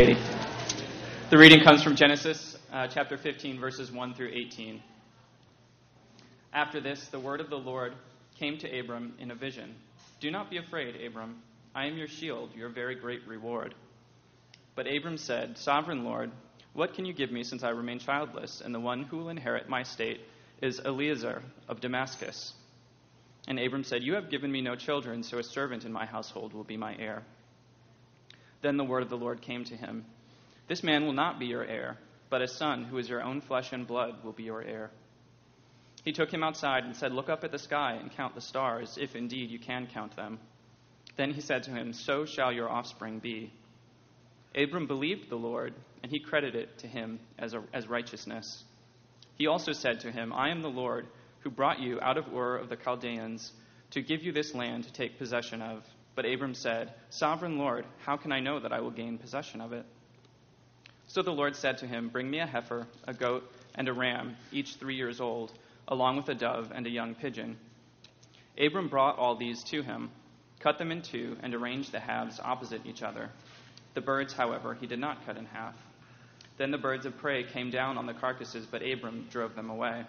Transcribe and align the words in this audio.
The 0.00 1.36
reading 1.36 1.62
comes 1.62 1.82
from 1.82 1.94
Genesis 1.94 2.56
uh, 2.72 2.88
chapter 2.88 3.18
15, 3.18 3.60
verses 3.60 3.92
1 3.92 4.14
through 4.14 4.30
18. 4.32 4.82
After 6.54 6.80
this, 6.80 7.08
the 7.08 7.20
word 7.20 7.42
of 7.42 7.50
the 7.50 7.58
Lord 7.58 7.92
came 8.38 8.56
to 8.60 8.78
Abram 8.80 9.12
in 9.18 9.30
a 9.30 9.34
vision 9.34 9.74
Do 10.18 10.30
not 10.30 10.48
be 10.48 10.56
afraid, 10.56 10.96
Abram. 11.04 11.42
I 11.74 11.84
am 11.84 11.98
your 11.98 12.08
shield, 12.08 12.48
your 12.56 12.70
very 12.70 12.94
great 12.94 13.28
reward. 13.28 13.74
But 14.74 14.86
Abram 14.86 15.18
said, 15.18 15.58
Sovereign 15.58 16.02
Lord, 16.02 16.30
what 16.72 16.94
can 16.94 17.04
you 17.04 17.12
give 17.12 17.30
me 17.30 17.44
since 17.44 17.62
I 17.62 17.68
remain 17.68 17.98
childless, 17.98 18.62
and 18.64 18.74
the 18.74 18.80
one 18.80 19.02
who 19.02 19.18
will 19.18 19.28
inherit 19.28 19.68
my 19.68 19.82
state 19.82 20.22
is 20.62 20.80
Eliezer 20.80 21.42
of 21.68 21.82
Damascus? 21.82 22.54
And 23.48 23.60
Abram 23.60 23.84
said, 23.84 24.02
You 24.02 24.14
have 24.14 24.30
given 24.30 24.50
me 24.50 24.62
no 24.62 24.76
children, 24.76 25.22
so 25.22 25.36
a 25.36 25.42
servant 25.42 25.84
in 25.84 25.92
my 25.92 26.06
household 26.06 26.54
will 26.54 26.64
be 26.64 26.78
my 26.78 26.96
heir. 26.98 27.22
Then 28.62 28.76
the 28.76 28.84
word 28.84 29.02
of 29.02 29.08
the 29.08 29.16
Lord 29.16 29.40
came 29.40 29.64
to 29.64 29.76
him 29.76 30.04
This 30.68 30.82
man 30.82 31.04
will 31.04 31.12
not 31.12 31.38
be 31.38 31.46
your 31.46 31.64
heir, 31.64 31.98
but 32.28 32.42
a 32.42 32.48
son 32.48 32.84
who 32.84 32.98
is 32.98 33.08
your 33.08 33.22
own 33.22 33.40
flesh 33.40 33.72
and 33.72 33.86
blood 33.86 34.22
will 34.22 34.32
be 34.32 34.44
your 34.44 34.62
heir. 34.62 34.90
He 36.04 36.12
took 36.12 36.32
him 36.32 36.42
outside 36.42 36.84
and 36.84 36.96
said, 36.96 37.12
Look 37.12 37.28
up 37.28 37.44
at 37.44 37.52
the 37.52 37.58
sky 37.58 37.98
and 38.00 38.10
count 38.12 38.34
the 38.34 38.40
stars, 38.40 38.96
if 38.98 39.14
indeed 39.14 39.50
you 39.50 39.58
can 39.58 39.86
count 39.86 40.16
them. 40.16 40.38
Then 41.16 41.32
he 41.32 41.40
said 41.40 41.64
to 41.64 41.70
him, 41.70 41.92
So 41.92 42.24
shall 42.24 42.52
your 42.52 42.70
offspring 42.70 43.18
be. 43.18 43.52
Abram 44.54 44.86
believed 44.86 45.28
the 45.28 45.36
Lord, 45.36 45.74
and 46.02 46.10
he 46.10 46.18
credited 46.18 46.62
it 46.62 46.78
to 46.78 46.86
him 46.86 47.20
as, 47.38 47.54
a, 47.54 47.62
as 47.72 47.88
righteousness. 47.88 48.64
He 49.36 49.46
also 49.46 49.72
said 49.72 50.00
to 50.00 50.12
him, 50.12 50.32
I 50.32 50.50
am 50.50 50.62
the 50.62 50.68
Lord 50.68 51.06
who 51.40 51.50
brought 51.50 51.80
you 51.80 52.00
out 52.00 52.18
of 52.18 52.32
Ur 52.34 52.56
of 52.56 52.68
the 52.68 52.76
Chaldeans 52.76 53.52
to 53.90 54.02
give 54.02 54.22
you 54.22 54.32
this 54.32 54.54
land 54.54 54.84
to 54.84 54.92
take 54.92 55.18
possession 55.18 55.62
of. 55.62 55.84
But 56.14 56.26
Abram 56.26 56.54
said, 56.54 56.92
Sovereign 57.08 57.58
Lord, 57.58 57.86
how 58.04 58.16
can 58.16 58.32
I 58.32 58.40
know 58.40 58.60
that 58.60 58.72
I 58.72 58.80
will 58.80 58.90
gain 58.90 59.18
possession 59.18 59.60
of 59.60 59.72
it? 59.72 59.86
So 61.06 61.22
the 61.22 61.32
Lord 61.32 61.56
said 61.56 61.78
to 61.78 61.86
him, 61.86 62.08
Bring 62.08 62.30
me 62.30 62.38
a 62.38 62.46
heifer, 62.46 62.86
a 63.06 63.14
goat, 63.14 63.50
and 63.74 63.88
a 63.88 63.92
ram, 63.92 64.36
each 64.52 64.74
three 64.74 64.96
years 64.96 65.20
old, 65.20 65.52
along 65.88 66.16
with 66.16 66.28
a 66.28 66.34
dove 66.34 66.72
and 66.74 66.86
a 66.86 66.90
young 66.90 67.14
pigeon. 67.14 67.56
Abram 68.58 68.88
brought 68.88 69.18
all 69.18 69.36
these 69.36 69.62
to 69.64 69.82
him, 69.82 70.10
cut 70.60 70.78
them 70.78 70.92
in 70.92 71.02
two, 71.02 71.36
and 71.42 71.54
arranged 71.54 71.92
the 71.92 72.00
halves 72.00 72.38
opposite 72.38 72.86
each 72.86 73.02
other. 73.02 73.30
The 73.94 74.00
birds, 74.00 74.32
however, 74.32 74.74
he 74.74 74.86
did 74.86 74.98
not 74.98 75.24
cut 75.26 75.36
in 75.36 75.46
half. 75.46 75.74
Then 76.58 76.70
the 76.70 76.78
birds 76.78 77.06
of 77.06 77.16
prey 77.16 77.44
came 77.44 77.70
down 77.70 77.96
on 77.96 78.06
the 78.06 78.14
carcasses, 78.14 78.66
but 78.66 78.82
Abram 78.82 79.26
drove 79.30 79.54
them 79.54 79.70
away. 79.70 80.04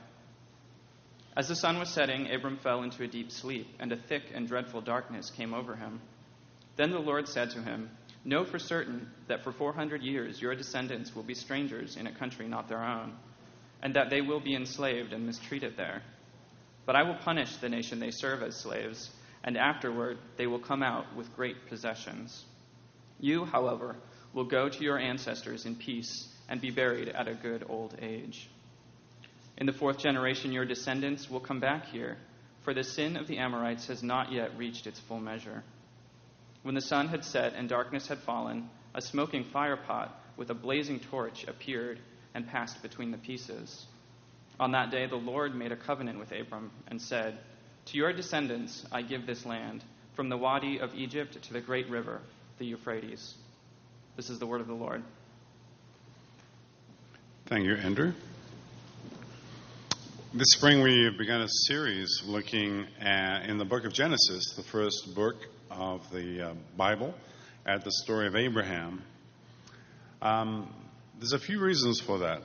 As 1.35 1.47
the 1.47 1.55
sun 1.55 1.79
was 1.79 1.89
setting, 1.89 2.29
Abram 2.29 2.57
fell 2.57 2.83
into 2.83 3.03
a 3.03 3.07
deep 3.07 3.31
sleep, 3.31 3.67
and 3.79 3.91
a 3.91 3.97
thick 3.97 4.23
and 4.33 4.47
dreadful 4.47 4.81
darkness 4.81 5.29
came 5.29 5.53
over 5.53 5.75
him. 5.75 6.01
Then 6.75 6.91
the 6.91 6.99
Lord 6.99 7.27
said 7.27 7.51
to 7.51 7.61
him, 7.61 7.89
Know 8.25 8.43
for 8.43 8.59
certain 8.59 9.09
that 9.27 9.43
for 9.43 9.51
400 9.51 10.01
years 10.03 10.41
your 10.41 10.55
descendants 10.55 11.15
will 11.15 11.23
be 11.23 11.33
strangers 11.33 11.95
in 11.95 12.05
a 12.05 12.13
country 12.13 12.47
not 12.47 12.67
their 12.67 12.83
own, 12.83 13.13
and 13.81 13.95
that 13.95 14.09
they 14.09 14.21
will 14.21 14.41
be 14.41 14.55
enslaved 14.55 15.13
and 15.13 15.25
mistreated 15.25 15.77
there. 15.77 16.03
But 16.85 16.95
I 16.97 17.03
will 17.03 17.15
punish 17.15 17.55
the 17.57 17.69
nation 17.69 17.99
they 17.99 18.11
serve 18.11 18.43
as 18.43 18.57
slaves, 18.57 19.09
and 19.43 19.57
afterward 19.57 20.17
they 20.37 20.47
will 20.47 20.59
come 20.59 20.83
out 20.83 21.15
with 21.15 21.35
great 21.35 21.67
possessions. 21.69 22.45
You, 23.19 23.45
however, 23.45 23.95
will 24.33 24.45
go 24.45 24.67
to 24.67 24.83
your 24.83 24.99
ancestors 24.99 25.65
in 25.65 25.75
peace 25.75 26.27
and 26.49 26.59
be 26.59 26.71
buried 26.71 27.07
at 27.07 27.27
a 27.27 27.33
good 27.33 27.65
old 27.69 27.95
age. 28.01 28.49
In 29.61 29.67
the 29.67 29.73
fourth 29.73 29.99
generation, 29.99 30.51
your 30.51 30.65
descendants 30.65 31.29
will 31.29 31.39
come 31.39 31.59
back 31.59 31.85
here, 31.85 32.17
for 32.63 32.73
the 32.73 32.83
sin 32.83 33.15
of 33.15 33.27
the 33.27 33.37
Amorites 33.37 33.85
has 33.89 34.01
not 34.01 34.31
yet 34.31 34.57
reached 34.57 34.87
its 34.87 34.99
full 34.99 35.19
measure. 35.19 35.61
When 36.63 36.73
the 36.73 36.81
sun 36.81 37.09
had 37.09 37.23
set 37.23 37.53
and 37.53 37.69
darkness 37.69 38.07
had 38.07 38.17
fallen, 38.17 38.71
a 38.95 39.01
smoking 39.03 39.45
firepot 39.53 40.09
with 40.35 40.49
a 40.49 40.55
blazing 40.55 40.99
torch 40.99 41.45
appeared 41.47 41.99
and 42.33 42.47
passed 42.47 42.81
between 42.81 43.11
the 43.11 43.19
pieces. 43.19 43.85
On 44.59 44.71
that 44.71 44.89
day, 44.89 45.05
the 45.05 45.15
Lord 45.15 45.53
made 45.53 45.71
a 45.71 45.75
covenant 45.75 46.17
with 46.17 46.31
Abram 46.31 46.71
and 46.87 46.99
said, 46.99 47.37
To 47.85 47.97
your 47.99 48.13
descendants 48.13 48.83
I 48.91 49.03
give 49.03 49.27
this 49.27 49.45
land, 49.45 49.83
from 50.15 50.29
the 50.29 50.37
Wadi 50.37 50.79
of 50.79 50.95
Egypt 50.95 51.39
to 51.39 51.53
the 51.53 51.61
great 51.61 51.87
river, 51.87 52.19
the 52.57 52.65
Euphrates. 52.65 53.35
This 54.15 54.31
is 54.31 54.39
the 54.39 54.47
word 54.47 54.61
of 54.61 54.67
the 54.67 54.73
Lord. 54.73 55.03
Thank 57.45 57.67
you, 57.67 57.75
Andrew. 57.75 58.13
This 60.33 60.51
spring, 60.51 60.81
we 60.81 61.09
began 61.09 61.41
a 61.41 61.47
series 61.67 62.23
looking 62.25 62.87
at, 63.01 63.49
in 63.49 63.57
the 63.57 63.65
book 63.65 63.83
of 63.83 63.91
Genesis, 63.91 64.53
the 64.55 64.63
first 64.63 65.13
book 65.13 65.35
of 65.69 66.09
the 66.09 66.51
uh, 66.51 66.53
Bible, 66.77 67.13
at 67.65 67.83
the 67.83 67.91
story 67.91 68.27
of 68.27 68.35
Abraham. 68.37 69.03
Um, 70.21 70.73
there's 71.19 71.33
a 71.33 71.37
few 71.37 71.59
reasons 71.59 71.99
for 71.99 72.19
that. 72.19 72.43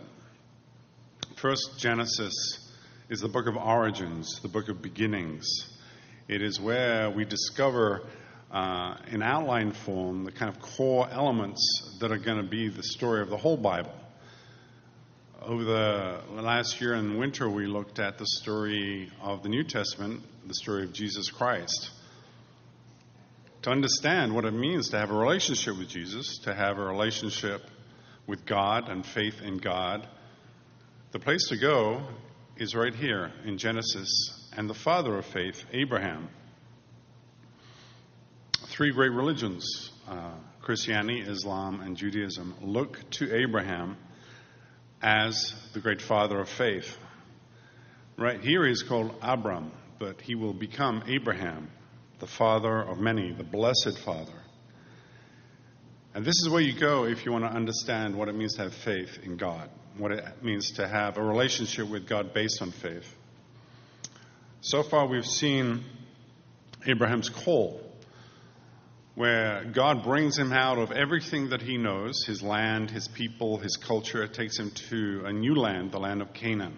First, 1.36 1.78
Genesis 1.78 2.32
is 3.08 3.20
the 3.20 3.28
book 3.28 3.46
of 3.46 3.56
origins, 3.56 4.40
the 4.40 4.48
book 4.48 4.68
of 4.68 4.82
beginnings. 4.82 5.46
It 6.26 6.42
is 6.42 6.58
where 6.58 7.08
we 7.08 7.24
discover, 7.24 8.02
uh, 8.50 8.96
in 9.12 9.22
outline 9.22 9.70
form, 9.70 10.24
the 10.24 10.32
kind 10.32 10.52
of 10.52 10.60
core 10.60 11.08
elements 11.08 11.62
that 12.00 12.10
are 12.10 12.18
going 12.18 12.42
to 12.42 12.50
be 12.50 12.68
the 12.68 12.82
story 12.82 13.22
of 13.22 13.30
the 13.30 13.36
whole 13.36 13.56
Bible 13.56 13.94
over 15.46 15.62
the 15.62 16.42
last 16.42 16.80
year 16.80 16.94
in 16.94 17.18
winter, 17.18 17.48
we 17.48 17.66
looked 17.66 18.00
at 18.00 18.18
the 18.18 18.26
story 18.26 19.12
of 19.22 19.44
the 19.44 19.48
New 19.48 19.62
Testament, 19.62 20.22
the 20.44 20.54
story 20.54 20.82
of 20.82 20.92
Jesus 20.92 21.30
Christ. 21.30 21.90
To 23.62 23.70
understand 23.70 24.34
what 24.34 24.44
it 24.44 24.52
means 24.52 24.88
to 24.90 24.98
have 24.98 25.10
a 25.10 25.16
relationship 25.16 25.78
with 25.78 25.88
Jesus, 25.88 26.38
to 26.44 26.54
have 26.54 26.78
a 26.78 26.84
relationship 26.84 27.62
with 28.26 28.44
God 28.44 28.88
and 28.88 29.06
faith 29.06 29.40
in 29.40 29.58
God, 29.58 30.08
the 31.12 31.20
place 31.20 31.48
to 31.50 31.56
go 31.56 32.02
is 32.56 32.74
right 32.74 32.94
here 32.94 33.30
in 33.44 33.56
Genesis 33.56 34.50
and 34.56 34.68
the 34.68 34.74
father 34.74 35.16
of 35.16 35.26
faith, 35.26 35.64
Abraham. 35.72 36.28
Three 38.66 38.90
great 38.90 39.12
religions, 39.12 39.92
uh, 40.08 40.32
Christianity, 40.60 41.20
Islam, 41.20 41.82
and 41.82 41.96
Judaism, 41.96 42.54
look 42.62 42.98
to 43.10 43.32
Abraham 43.32 43.96
as 45.06 45.54
the 45.72 45.78
great 45.78 46.02
father 46.02 46.40
of 46.40 46.48
faith. 46.48 46.98
Right 48.18 48.40
here 48.40 48.66
he's 48.66 48.82
called 48.82 49.14
Abram, 49.22 49.70
but 50.00 50.20
he 50.20 50.34
will 50.34 50.52
become 50.52 51.04
Abraham, 51.06 51.70
the 52.18 52.26
father 52.26 52.82
of 52.82 52.98
many, 52.98 53.32
the 53.32 53.44
blessed 53.44 54.00
father. 54.04 54.34
And 56.12 56.24
this 56.24 56.34
is 56.42 56.48
where 56.48 56.60
you 56.60 56.78
go 56.78 57.04
if 57.04 57.24
you 57.24 57.30
want 57.30 57.44
to 57.44 57.50
understand 57.50 58.16
what 58.16 58.28
it 58.28 58.34
means 58.34 58.54
to 58.56 58.62
have 58.62 58.74
faith 58.74 59.20
in 59.22 59.36
God, 59.36 59.70
what 59.96 60.10
it 60.10 60.42
means 60.42 60.72
to 60.72 60.88
have 60.88 61.18
a 61.18 61.22
relationship 61.22 61.88
with 61.88 62.08
God 62.08 62.34
based 62.34 62.60
on 62.60 62.72
faith. 62.72 63.06
So 64.60 64.82
far, 64.82 65.06
we've 65.06 65.24
seen 65.24 65.84
Abraham's 66.84 67.28
call 67.28 67.80
where 69.16 69.64
God 69.64 70.04
brings 70.04 70.38
him 70.38 70.52
out 70.52 70.78
of 70.78 70.92
everything 70.92 71.48
that 71.48 71.62
he 71.62 71.78
knows 71.78 72.24
his 72.26 72.42
land, 72.42 72.90
his 72.90 73.08
people, 73.08 73.56
his 73.56 73.78
culture, 73.78 74.28
takes 74.28 74.58
him 74.58 74.70
to 74.90 75.22
a 75.24 75.32
new 75.32 75.54
land, 75.54 75.90
the 75.90 75.98
land 75.98 76.20
of 76.20 76.34
Canaan, 76.34 76.76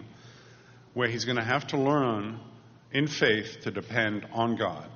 where 0.95 1.09
he's 1.09 1.25
going 1.25 1.37
to 1.37 1.45
have 1.45 1.67
to 1.67 1.77
learn 1.77 2.39
in 2.93 3.09
faith 3.09 3.59
to 3.63 3.73
depend 3.73 4.25
on 4.33 4.55
God. 4.55 4.89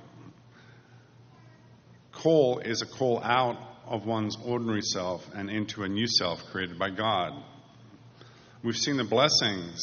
Call 2.13 2.59
is 2.59 2.81
a 2.81 2.85
call 2.85 3.21
out 3.21 3.57
of 3.87 4.05
one's 4.05 4.37
ordinary 4.45 4.81
self 4.81 5.29
and 5.35 5.49
into 5.49 5.83
a 5.83 5.89
new 5.89 6.07
self 6.07 6.45
created 6.45 6.79
by 6.79 6.91
God. 6.91 7.33
We've 8.63 8.77
seen 8.77 8.95
the 8.95 9.03
blessings 9.03 9.81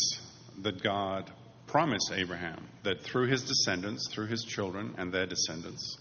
that 0.62 0.82
God 0.82 1.30
promised 1.66 2.10
Abraham, 2.14 2.66
that 2.84 3.02
through 3.02 3.28
his 3.28 3.42
descendants, 3.42 4.08
through 4.10 4.28
his 4.28 4.44
children 4.44 4.94
and 4.96 5.12
their 5.12 5.26
descendants, 5.26 5.98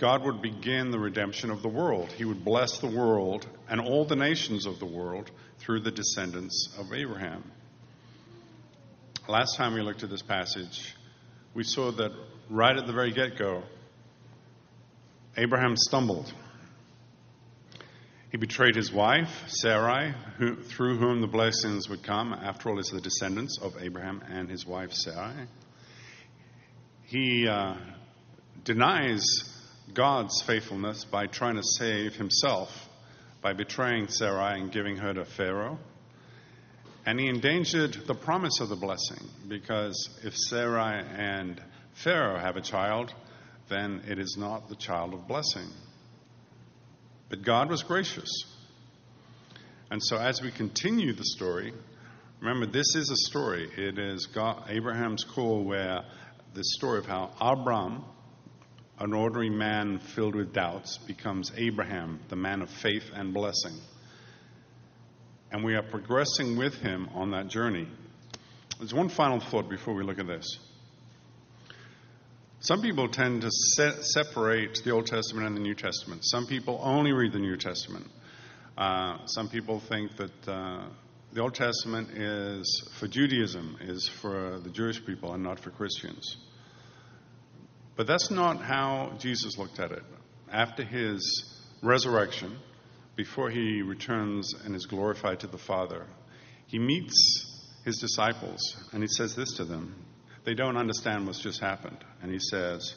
God 0.00 0.24
would 0.24 0.40
begin 0.40 0.90
the 0.90 0.98
redemption 0.98 1.50
of 1.50 1.60
the 1.60 1.68
world. 1.68 2.10
He 2.12 2.24
would 2.24 2.42
bless 2.42 2.78
the 2.78 2.88
world 2.88 3.46
and 3.68 3.82
all 3.82 4.06
the 4.06 4.16
nations 4.16 4.64
of 4.64 4.78
the 4.78 4.86
world 4.86 5.30
through 5.58 5.80
the 5.80 5.90
descendants 5.90 6.74
of 6.78 6.86
Abraham. 6.94 7.44
Last 9.28 9.58
time 9.58 9.74
we 9.74 9.82
looked 9.82 10.02
at 10.02 10.08
this 10.08 10.22
passage, 10.22 10.94
we 11.52 11.64
saw 11.64 11.92
that 11.92 12.12
right 12.48 12.74
at 12.74 12.86
the 12.86 12.94
very 12.94 13.12
get 13.12 13.36
go, 13.38 13.62
Abraham 15.36 15.76
stumbled. 15.76 16.32
He 18.30 18.38
betrayed 18.38 18.76
his 18.76 18.90
wife, 18.90 19.28
Sarai, 19.48 20.14
who, 20.38 20.56
through 20.62 20.96
whom 20.96 21.20
the 21.20 21.26
blessings 21.26 21.90
would 21.90 22.02
come. 22.02 22.32
After 22.32 22.70
all, 22.70 22.78
it's 22.78 22.90
the 22.90 23.02
descendants 23.02 23.58
of 23.60 23.74
Abraham 23.78 24.22
and 24.30 24.48
his 24.48 24.64
wife, 24.64 24.92
Sarai. 24.92 25.46
He 27.04 27.46
uh, 27.46 27.74
denies 28.64 29.26
God's 29.94 30.42
faithfulness 30.42 31.04
by 31.04 31.26
trying 31.26 31.56
to 31.56 31.62
save 31.62 32.14
himself 32.14 32.88
by 33.42 33.52
betraying 33.52 34.08
Sarai 34.08 34.60
and 34.60 34.70
giving 34.70 34.96
her 34.96 35.14
to 35.14 35.24
Pharaoh. 35.24 35.78
And 37.06 37.18
he 37.18 37.28
endangered 37.28 37.94
the 38.06 38.14
promise 38.14 38.60
of 38.60 38.68
the 38.68 38.76
blessing 38.76 39.26
because 39.48 40.20
if 40.22 40.36
Sarai 40.36 41.02
and 41.16 41.60
Pharaoh 41.94 42.38
have 42.38 42.56
a 42.56 42.60
child, 42.60 43.12
then 43.68 44.02
it 44.06 44.18
is 44.18 44.36
not 44.38 44.68
the 44.68 44.76
child 44.76 45.14
of 45.14 45.26
blessing. 45.26 45.68
But 47.30 47.42
God 47.42 47.70
was 47.70 47.82
gracious. 47.82 48.30
And 49.90 50.02
so, 50.02 50.16
as 50.16 50.42
we 50.42 50.50
continue 50.50 51.14
the 51.14 51.24
story, 51.24 51.72
remember 52.40 52.66
this 52.66 52.94
is 52.94 53.10
a 53.10 53.30
story. 53.30 53.68
It 53.76 53.98
is 53.98 54.26
God, 54.26 54.64
Abraham's 54.68 55.24
call, 55.24 55.64
where 55.64 56.02
the 56.54 56.64
story 56.64 56.98
of 56.98 57.06
how 57.06 57.30
Abram, 57.40 58.04
an 59.00 59.14
ordinary 59.14 59.48
man 59.48 59.98
filled 59.98 60.34
with 60.34 60.52
doubts, 60.52 60.98
becomes 60.98 61.50
Abraham, 61.56 62.20
the 62.28 62.36
man 62.36 62.60
of 62.60 62.68
faith 62.68 63.10
and 63.14 63.32
blessing. 63.32 63.72
And 65.50 65.64
we 65.64 65.74
are 65.74 65.82
progressing 65.82 66.58
with 66.58 66.74
him 66.74 67.08
on 67.14 67.30
that 67.30 67.48
journey. 67.48 67.88
There's 68.78 68.94
one 68.94 69.08
final 69.08 69.40
thought 69.40 69.70
before 69.70 69.94
we 69.94 70.04
look 70.04 70.18
at 70.18 70.26
this. 70.26 70.58
Some 72.60 72.82
people 72.82 73.08
tend 73.08 73.40
to 73.40 73.50
se- 73.50 74.02
separate 74.02 74.80
the 74.84 74.90
Old 74.90 75.06
Testament 75.06 75.46
and 75.46 75.56
the 75.56 75.62
New 75.62 75.74
Testament. 75.74 76.20
Some 76.24 76.46
people 76.46 76.78
only 76.82 77.12
read 77.12 77.32
the 77.32 77.38
New 77.38 77.56
Testament. 77.56 78.06
Uh, 78.76 79.24
some 79.24 79.48
people 79.48 79.80
think 79.80 80.14
that 80.18 80.48
uh, 80.48 80.84
the 81.32 81.40
Old 81.40 81.54
Testament 81.54 82.10
is 82.10 82.86
for 82.98 83.08
Judaism, 83.08 83.78
is 83.80 84.10
for 84.20 84.60
the 84.60 84.70
Jewish 84.70 85.04
people, 85.04 85.32
and 85.32 85.42
not 85.42 85.58
for 85.58 85.70
Christians. 85.70 86.36
But 88.00 88.06
that's 88.06 88.30
not 88.30 88.62
how 88.62 89.12
Jesus 89.18 89.58
looked 89.58 89.78
at 89.78 89.92
it. 89.92 90.02
After 90.50 90.82
his 90.82 91.20
resurrection, 91.82 92.56
before 93.14 93.50
he 93.50 93.82
returns 93.82 94.54
and 94.54 94.74
is 94.74 94.86
glorified 94.86 95.40
to 95.40 95.46
the 95.48 95.58
Father, 95.58 96.06
he 96.66 96.78
meets 96.78 97.76
his 97.84 97.98
disciples 97.98 98.58
and 98.94 99.02
he 99.02 99.06
says 99.06 99.36
this 99.36 99.52
to 99.58 99.66
them 99.66 100.02
they 100.44 100.54
don't 100.54 100.78
understand 100.78 101.26
what's 101.26 101.42
just 101.42 101.60
happened. 101.60 101.98
And 102.22 102.32
he 102.32 102.38
says, 102.38 102.94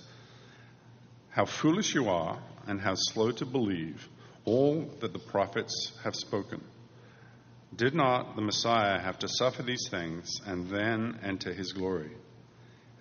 How 1.31 1.43
foolish 1.43 1.93
you 1.93 2.07
are, 2.07 2.41
and 2.65 2.79
how 2.79 2.93
slow 2.95 3.31
to 3.31 3.45
believe 3.45 4.07
all 4.45 4.89
that 5.01 5.11
the 5.11 5.19
prophets 5.19 5.91
have 6.05 6.15
spoken. 6.15 6.63
Did 7.75 7.93
not 7.93 8.37
the 8.37 8.41
Messiah 8.41 9.01
have 9.01 9.19
to 9.19 9.27
suffer 9.27 9.63
these 9.63 9.89
things 9.91 10.29
and 10.45 10.69
then 10.69 11.19
enter 11.23 11.51
his 11.51 11.73
glory? 11.73 12.11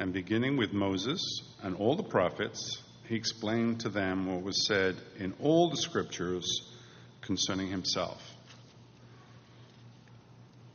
And 0.02 0.12
beginning 0.12 0.56
with 0.56 0.72
Moses 0.72 1.20
and 1.62 1.76
all 1.76 1.94
the 1.94 2.02
prophets, 2.02 2.82
he 3.08 3.14
explained 3.14 3.82
to 3.82 3.88
them 3.88 4.26
what 4.26 4.42
was 4.42 4.66
said 4.66 4.96
in 5.20 5.32
all 5.40 5.70
the 5.70 5.76
scriptures 5.76 6.44
concerning 7.20 7.68
himself. 7.68 8.20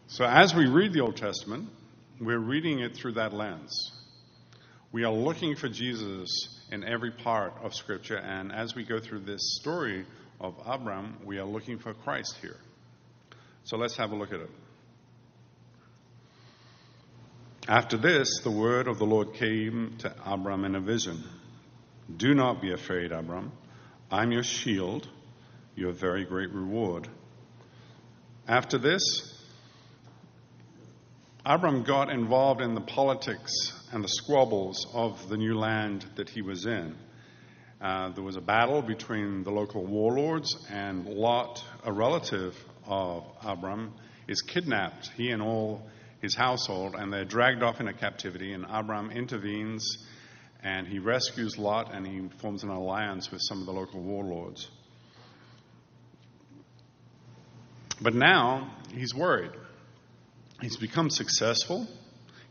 So, 0.08 0.24
as 0.24 0.56
we 0.56 0.68
read 0.68 0.94
the 0.94 1.02
Old 1.02 1.18
Testament, 1.18 1.68
we're 2.22 2.40
reading 2.40 2.80
it 2.80 2.96
through 2.96 3.16
that 3.16 3.34
lens. 3.34 3.92
We 4.94 5.04
are 5.04 5.12
looking 5.12 5.58
for 5.58 5.68
Jesus 5.68 6.64
in 6.72 6.86
every 6.86 7.12
part 7.12 7.52
of 7.62 7.76
Scripture, 7.76 8.16
and 8.16 8.54
as 8.54 8.76
we 8.76 8.86
go 8.86 9.02
through 9.02 9.26
this 9.26 9.58
story 9.60 10.06
of 10.40 10.56
Abram, 10.66 11.18
we 11.26 11.38
are 11.38 11.46
looking 11.46 11.80
for 11.80 11.94
Christ 11.94 12.38
here. 12.42 12.56
So 13.66 13.76
let's 13.76 13.98
have 13.98 14.12
a 14.12 14.16
look 14.16 14.32
at 14.32 14.40
it. 14.40 14.50
After 17.70 17.98
this, 17.98 18.40
the 18.46 18.52
word 18.52 18.88
of 18.88 18.98
the 18.98 19.06
Lord 19.06 19.34
came 19.34 19.98
to 20.00 20.16
Abram 20.26 20.64
in 20.64 20.74
a 20.76 20.80
vision 20.80 21.22
Do 22.16 22.34
not 22.34 22.62
be 22.62 22.72
afraid, 22.72 23.12
Abram. 23.12 23.52
I'm 24.10 24.32
your 24.32 24.44
shield, 24.44 25.10
your 25.76 25.92
very 25.92 26.24
great 26.24 26.54
reward. 26.54 27.10
After 28.48 28.78
this, 28.78 29.02
Abram 31.46 31.84
got 31.84 32.10
involved 32.10 32.62
in 32.62 32.74
the 32.74 32.80
politics 32.80 33.52
and 33.92 34.02
the 34.02 34.08
squabbles 34.08 34.88
of 34.94 35.28
the 35.28 35.36
new 35.36 35.60
land 35.60 36.06
that 36.16 36.30
he 36.30 36.42
was 36.42 36.66
in. 36.66 36.96
Uh, 37.82 38.12
there 38.14 38.24
was 38.24 38.38
a 38.38 38.42
battle 38.42 38.82
between 38.82 39.44
the 39.44 39.52
local 39.52 39.86
warlords, 39.86 40.56
and 40.72 41.06
Lot, 41.06 41.62
a 41.84 41.92
relative 41.92 42.56
of 42.86 43.26
Abram, 43.44 43.94
is 44.30 44.42
kidnapped, 44.42 45.10
he 45.18 45.32
and 45.32 45.42
all 45.42 45.86
his 46.22 46.36
household, 46.36 46.96
and 46.96 47.12
they're 47.12 47.26
dragged 47.26 47.64
off 47.64 47.80
into 47.80 47.94
captivity. 47.94 48.54
And 48.54 48.66
Abram 48.70 49.12
intervenes 49.12 50.06
and 50.64 50.88
he 50.88 51.00
rescues 51.00 51.58
Lot 51.58 51.94
and 51.94 52.06
he 52.06 52.30
forms 52.40 52.64
an 52.64 52.70
alliance 52.70 53.32
with 53.32 53.42
some 53.44 53.60
of 53.60 53.66
the 53.68 53.74
local 53.74 54.02
warlords. 54.02 54.68
But 58.02 58.14
now 58.14 58.76
he's 58.94 59.14
worried 59.14 59.52
He's 60.62 60.78
become 60.78 61.10
successful. 61.12 61.88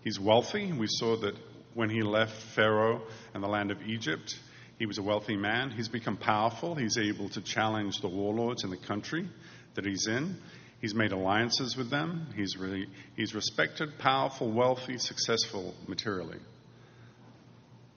He's 0.05 0.21
wealthy. 0.21 0.73
We 0.73 0.87
saw 0.89 1.17
that 1.17 1.35
when 1.75 1.91
he 1.91 2.03
left 2.03 2.41
Pharaoh 2.55 3.03
and 3.35 3.43
the 3.43 3.49
land 3.49 3.73
of 3.73 3.83
Egypt, 3.83 4.39
he 4.79 4.87
was 4.87 4.99
a 4.99 5.03
wealthy 5.03 5.37
man. 5.37 5.73
He's 5.73 5.89
become 5.89 6.17
powerful. 6.17 6.77
He's 6.77 6.99
able 6.99 7.29
to 7.31 7.41
challenge 7.41 8.01
the 8.01 8.09
warlords 8.09 8.63
in 8.63 8.71
the 8.71 8.77
country 8.77 9.29
that 9.75 9.85
he's 9.85 10.07
in. 10.07 10.37
He's 10.81 10.95
made 10.95 11.13
alliances 11.13 11.77
with 11.77 11.91
them. 11.91 12.29
He's, 12.37 12.57
really, 12.57 12.87
he's 13.17 13.35
respected, 13.35 13.99
powerful, 13.99 14.51
wealthy, 14.51 14.99
successful 14.99 15.75
materially. 15.89 16.39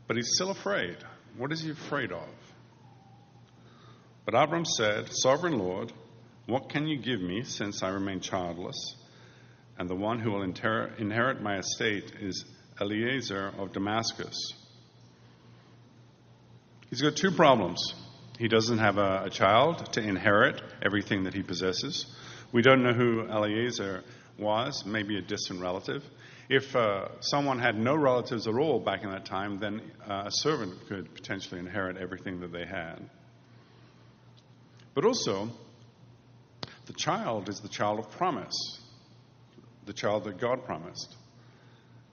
But 0.08 0.16
he's 0.16 0.32
still 0.34 0.52
afraid. 0.52 0.98
What 1.38 1.52
is 1.52 1.62
he 1.62 1.72
afraid 1.72 2.12
of? 2.12 2.30
But 4.26 4.34
Abram 4.34 4.66
said, 4.66 5.10
Sovereign 5.12 5.58
Lord, 5.58 5.92
what 6.46 6.70
can 6.70 6.88
you 6.88 6.98
give 6.98 7.22
me 7.22 7.44
since 7.44 7.84
I 7.84 7.90
remain 7.90 8.22
childless? 8.22 8.96
and 9.80 9.90
the 9.90 9.96
one 9.96 10.20
who 10.20 10.32
will 10.32 10.44
inherit 10.44 11.42
my 11.42 11.58
estate 11.58 12.12
is 12.20 12.44
Eliezer 12.82 13.54
of 13.58 13.72
Damascus. 13.72 14.36
He's 16.90 17.02
got 17.02 17.16
two 17.16 17.32
problems. 17.32 17.82
He 18.38 18.50
doesn't 18.50 18.80
have 18.80 18.98
a, 18.98 19.24
a, 19.26 19.30
child 19.30 19.94
to 19.94 20.02
inherit 20.02 20.62
everything 20.86 21.24
that 21.24 21.34
he 21.34 21.44
possesses. 21.44 22.06
We 22.52 22.62
don't 22.62 22.84
know 22.84 22.94
who 22.94 23.28
Eliezer 23.28 24.04
was, 24.38 24.86
maybe 24.86 25.18
a 25.18 25.22
distant 25.22 25.62
relative. 25.62 26.04
If 26.50 26.76
uh, 26.76 27.10
someone 27.20 27.60
had 27.60 27.78
no 27.78 27.96
relatives 27.96 28.48
at 28.48 28.56
all 28.56 28.80
back 28.80 29.04
in 29.04 29.12
that 29.12 29.26
time, 29.26 29.60
then 29.60 29.82
uh, 30.08 30.24
a 30.26 30.32
servant 30.32 30.88
could 30.88 31.14
potentially 31.14 31.60
inherit 31.60 31.98
everything 31.98 32.40
that 32.40 32.52
they 32.52 32.66
had. 32.66 33.08
But 34.96 35.06
also, 35.06 35.50
the 36.88 36.94
child 36.94 37.50
is 37.50 37.60
the 37.60 37.70
child 37.70 38.00
of 38.00 38.10
promise 38.12 38.80
the 39.90 39.94
child 39.94 40.24
that 40.26 40.38
God 40.38 40.66
promised. 40.66 41.16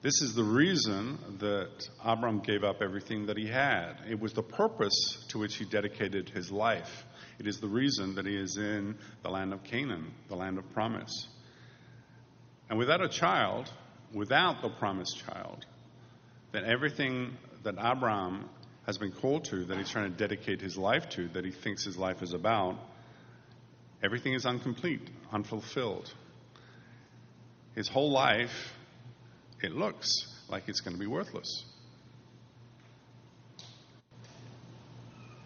This 0.01 0.19
is 0.23 0.33
the 0.33 0.43
reason 0.43 1.19
that 1.39 1.87
Abram 2.03 2.39
gave 2.39 2.63
up 2.63 2.81
everything 2.81 3.27
that 3.27 3.37
he 3.37 3.45
had. 3.45 3.97
It 4.09 4.19
was 4.19 4.33
the 4.33 4.41
purpose 4.41 5.23
to 5.29 5.37
which 5.37 5.57
he 5.57 5.65
dedicated 5.65 6.27
his 6.29 6.51
life. 6.51 7.05
It 7.39 7.47
is 7.47 7.59
the 7.59 7.67
reason 7.67 8.15
that 8.15 8.25
he 8.25 8.35
is 8.35 8.57
in 8.57 8.95
the 9.23 9.29
land 9.29 9.53
of 9.53 9.63
Canaan, 9.63 10.11
the 10.27 10.35
land 10.35 10.57
of 10.57 10.71
promise. 10.73 11.27
And 12.69 12.79
without 12.79 13.03
a 13.03 13.09
child, 13.09 13.71
without 14.13 14.61
the 14.61 14.69
promised 14.69 15.23
child, 15.25 15.65
then 16.51 16.65
everything 16.65 17.37
that 17.63 17.75
Abram 17.77 18.49
has 18.85 18.97
been 18.97 19.11
called 19.11 19.45
to, 19.45 19.65
that 19.65 19.77
he's 19.77 19.89
trying 19.89 20.11
to 20.11 20.17
dedicate 20.17 20.61
his 20.61 20.77
life 20.77 21.09
to, 21.09 21.27
that 21.29 21.45
he 21.45 21.51
thinks 21.51 21.85
his 21.85 21.97
life 21.97 22.21
is 22.23 22.33
about, 22.33 22.77
everything 24.03 24.33
is 24.33 24.45
incomplete, 24.45 25.09
unfulfilled 25.31 26.11
his 27.77 27.87
whole 27.87 28.11
life, 28.11 28.73
it 29.61 29.71
looks 29.71 30.09
like 30.49 30.63
it's 30.67 30.81
going 30.81 30.95
to 30.95 30.99
be 30.99 31.05
worthless. 31.05 31.63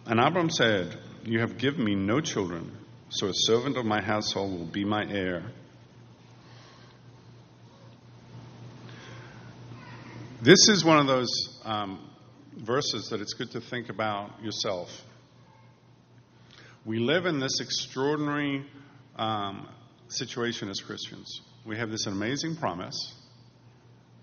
And 0.06 0.18
Abram 0.18 0.48
said, 0.48 0.96
You 1.24 1.40
have 1.40 1.58
given 1.58 1.84
me 1.84 1.94
no 1.94 2.20
children, 2.20 2.76
so 3.08 3.28
a 3.28 3.32
servant 3.34 3.76
of 3.76 3.84
my 3.84 4.00
household 4.00 4.58
will 4.58 4.66
be 4.66 4.84
my 4.84 5.04
heir. 5.08 5.44
This 10.42 10.68
is 10.68 10.84
one 10.84 10.98
of 10.98 11.06
those 11.06 11.60
um, 11.64 12.10
verses 12.56 13.08
that 13.10 13.20
it's 13.20 13.34
good 13.34 13.52
to 13.52 13.60
think 13.60 13.88
about 13.88 14.42
yourself. 14.42 14.88
We 16.84 16.98
live 16.98 17.26
in 17.26 17.38
this 17.38 17.60
extraordinary 17.60 18.66
um, 19.16 19.68
situation 20.08 20.68
as 20.68 20.80
Christians 20.80 21.40
we 21.64 21.76
have 21.76 21.90
this 21.90 22.06
amazing 22.06 22.56
promise 22.56 23.14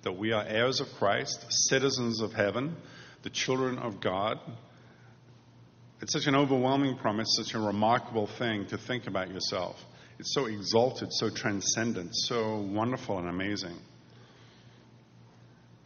that 0.03 0.11
we 0.11 0.31
are 0.31 0.43
heirs 0.45 0.81
of 0.81 0.87
Christ, 0.97 1.45
citizens 1.49 2.21
of 2.21 2.33
heaven, 2.33 2.75
the 3.23 3.29
children 3.29 3.77
of 3.77 4.01
God. 4.01 4.39
It's 6.01 6.13
such 6.13 6.27
an 6.27 6.35
overwhelming 6.35 6.97
promise, 6.97 7.27
such 7.35 7.53
a 7.55 7.59
remarkable 7.59 8.27
thing 8.27 8.67
to 8.67 8.77
think 8.77 9.07
about 9.07 9.29
yourself. 9.29 9.75
It's 10.17 10.33
so 10.33 10.45
exalted, 10.45 11.11
so 11.11 11.29
transcendent, 11.29 12.11
so 12.13 12.57
wonderful 12.57 13.19
and 13.19 13.27
amazing. 13.27 13.77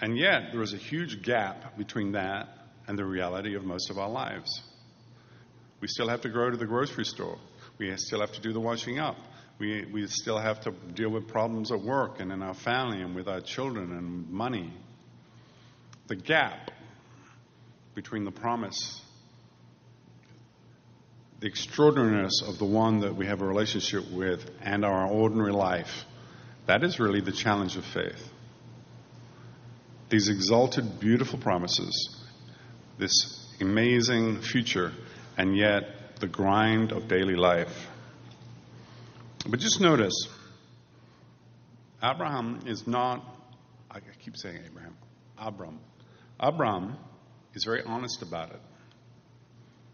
And 0.01 0.17
yet, 0.17 0.51
there 0.51 0.61
is 0.61 0.73
a 0.73 0.77
huge 0.77 1.23
gap 1.23 1.77
between 1.77 2.11
that 2.11 2.49
and 2.87 2.97
the 2.97 3.05
reality 3.05 3.55
of 3.55 3.63
most 3.63 3.89
of 3.89 3.97
our 3.97 4.09
lives. 4.09 4.61
We 5.81 5.87
still 5.87 6.09
have 6.09 6.21
to 6.21 6.29
go 6.29 6.49
to 6.49 6.57
the 6.57 6.65
grocery 6.65 7.05
store. 7.05 7.37
We 7.77 7.95
still 7.97 8.19
have 8.19 8.33
to 8.33 8.41
do 8.41 8.53
the 8.53 8.59
washing 8.59 8.99
up. 8.99 9.17
We, 9.59 9.85
we 9.91 10.07
still 10.07 10.37
have 10.37 10.61
to 10.61 10.71
deal 10.71 11.09
with 11.09 11.27
problems 11.27 11.71
at 11.71 11.79
work 11.79 12.19
and 12.19 12.31
in 12.31 12.41
our 12.41 12.53
family 12.53 13.01
and 13.01 13.15
with 13.15 13.27
our 13.27 13.41
children 13.41 13.91
and 13.91 14.29
money. 14.29 14.73
The 16.07 16.15
gap 16.15 16.71
between 17.95 18.25
the 18.25 18.31
promise, 18.31 19.01
the 21.43 21.49
extraordinariness 21.49 22.41
of 22.41 22.57
the 22.57 22.63
one 22.63 23.01
that 23.01 23.13
we 23.17 23.25
have 23.25 23.41
a 23.41 23.45
relationship 23.45 24.09
with 24.11 24.49
and 24.61 24.85
our 24.85 25.09
ordinary 25.09 25.51
life. 25.51 26.05
That 26.67 26.85
is 26.85 27.01
really 27.01 27.19
the 27.19 27.33
challenge 27.33 27.75
of 27.75 27.83
faith. 27.83 28.29
These 30.07 30.29
exalted, 30.29 31.01
beautiful 31.01 31.37
promises, 31.37 32.17
this 32.97 33.45
amazing 33.59 34.39
future, 34.39 34.93
and 35.37 35.57
yet 35.57 36.15
the 36.21 36.27
grind 36.27 36.93
of 36.93 37.09
daily 37.09 37.35
life. 37.35 37.87
But 39.45 39.59
just 39.59 39.81
notice, 39.81 40.29
Abraham 42.01 42.61
is 42.67 42.87
not, 42.87 43.21
I 43.91 43.99
keep 44.23 44.37
saying 44.37 44.59
Abraham, 44.65 44.95
Abram. 45.37 45.81
Abram 46.39 46.95
is 47.53 47.65
very 47.65 47.83
honest 47.83 48.21
about 48.21 48.51
it. 48.51 48.61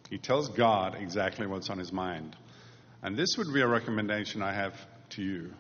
He 0.10 0.18
tells 0.18 0.50
God 0.50 0.96
exactly 1.00 1.46
what's 1.46 1.70
on 1.70 1.78
his 1.78 1.92
mind. 1.92 2.36
And 3.02 3.16
this 3.16 3.38
would 3.38 3.54
be 3.54 3.62
a 3.62 3.68
recommendation 3.68 4.42
I 4.42 4.54
have 4.54 4.74
to 5.12 5.22
you. 5.22 5.54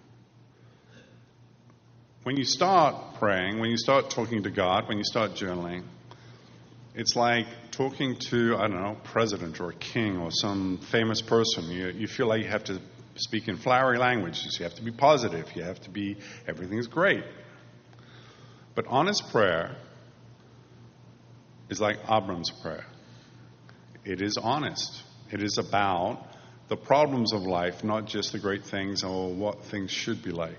When 2.23 2.35
you 2.35 2.43
start 2.43 3.15
praying, 3.19 3.59
when 3.59 3.69
you 3.69 3.77
start 3.77 4.09
talking 4.09 4.43
to 4.43 4.51
God, 4.51 4.87
when 4.87 4.97
you 4.97 5.03
start 5.03 5.31
journaling, 5.31 5.83
it's 6.95 7.15
like 7.15 7.45
talking 7.71 8.17
to, 8.29 8.55
I 8.57 8.67
don't 8.67 8.81
know, 8.81 8.97
president 9.03 9.61
or 9.61 9.69
a 9.69 9.75
king 9.75 10.17
or 10.17 10.31
some 10.31 10.79
famous 10.91 11.21
person. 11.21 11.69
You, 11.69 11.87
you 11.87 12.07
feel 12.07 12.27
like 12.27 12.41
you 12.41 12.49
have 12.49 12.65
to 12.65 12.81
speak 13.15 13.47
in 13.47 13.57
flowery 13.57 13.97
languages. 13.97 14.57
You 14.59 14.65
have 14.65 14.75
to 14.75 14.83
be 14.83 14.91
positive. 14.91 15.47
You 15.55 15.63
have 15.63 15.79
to 15.81 15.89
be, 15.89 16.17
everything's 16.47 16.87
great. 16.87 17.23
But 18.75 18.85
honest 18.87 19.29
prayer 19.31 19.75
is 21.69 21.79
like 21.79 21.97
Abram's 22.09 22.51
prayer. 22.51 22.85
It 24.05 24.21
is 24.21 24.37
honest. 24.37 25.03
It 25.31 25.43
is 25.43 25.57
about 25.57 26.25
the 26.67 26.77
problems 26.77 27.33
of 27.33 27.43
life, 27.43 27.83
not 27.83 28.05
just 28.05 28.31
the 28.31 28.39
great 28.39 28.65
things 28.65 29.03
or 29.03 29.33
what 29.33 29.65
things 29.65 29.91
should 29.91 30.23
be 30.23 30.31
like. 30.31 30.57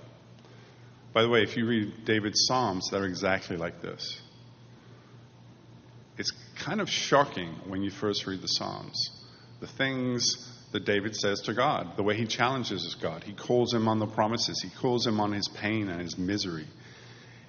By 1.13 1.23
the 1.23 1.29
way, 1.29 1.43
if 1.43 1.57
you 1.57 1.67
read 1.67 2.05
David's 2.05 2.47
Psalms, 2.47 2.89
they're 2.91 3.05
exactly 3.05 3.57
like 3.57 3.83
this. 3.83 4.21
It's 6.19 6.33
kind 6.57 6.81
of 6.81 6.89
shocking 6.89 7.55
when 7.67 7.83
you 7.83 7.91
first 7.91 8.27
read 8.27 8.43
the 8.43 8.49
Psalms. 8.49 9.11
The 9.61 9.67
things 9.67 10.51
that 10.73 10.85
David 10.85 11.17
says 11.17 11.41
to 11.43 11.55
God, 11.55 11.97
the 11.97 12.03
way 12.03 12.17
he 12.17 12.27
challenges 12.27 12.97
God. 13.01 13.25
He 13.25 13.33
calls 13.33 13.75
him 13.75 13.89
on 13.89 13.99
the 13.99 14.07
promises, 14.07 14.61
he 14.63 14.71
calls 14.71 15.07
him 15.07 15.21
on 15.21 15.33
his 15.33 15.49
pain 15.49 15.89
and 15.89 16.01
his 16.01 16.17
misery. 16.17 16.67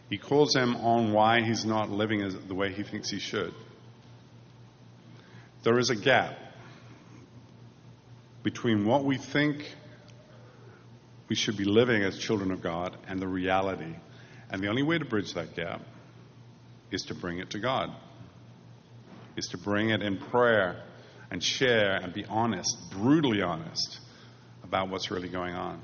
He 0.10 0.18
calls 0.18 0.56
him 0.56 0.76
on 0.76 1.14
why 1.14 1.42
he's 1.42 1.64
not 1.64 1.90
living 1.90 2.28
the 2.48 2.56
way 2.56 2.72
he 2.72 2.84
thinks 2.84 3.10
he 3.10 3.20
should. 3.20 3.54
There 5.64 5.78
is 5.78 5.90
a 5.92 5.96
gap 5.96 6.38
between 8.44 8.86
what 8.86 9.04
we 9.04 9.18
think 9.18 9.76
we 11.30 11.36
should 11.36 11.56
be 11.56 11.66
living 11.66 12.02
as 12.04 12.18
children 12.18 12.52
of 12.52 12.62
God 12.62 12.98
and 13.08 13.20
the 13.20 13.28
reality. 13.28 13.96
And 14.50 14.62
the 14.62 14.68
only 14.68 14.84
way 14.84 14.98
to 14.98 15.06
bridge 15.06 15.34
that 15.36 15.56
gap 15.56 15.82
is 16.90 17.04
to 17.04 17.16
bring 17.16 17.38
it 17.38 17.52
to 17.52 17.60
God, 17.60 17.90
is 19.38 19.48
to 19.50 19.58
bring 19.58 19.92
it 19.92 20.02
in 20.02 20.18
prayer 20.18 20.84
and 21.30 21.42
share 21.42 21.96
and 21.96 22.12
be 22.12 22.26
honest, 22.26 22.76
brutally 22.92 23.42
honest 23.42 24.00
about 24.64 24.90
what's 24.90 25.10
really 25.12 25.30
going 25.30 25.54
on. 25.54 25.80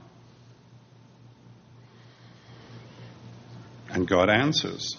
And 3.90 4.08
God 4.08 4.30
answers. 4.30 4.98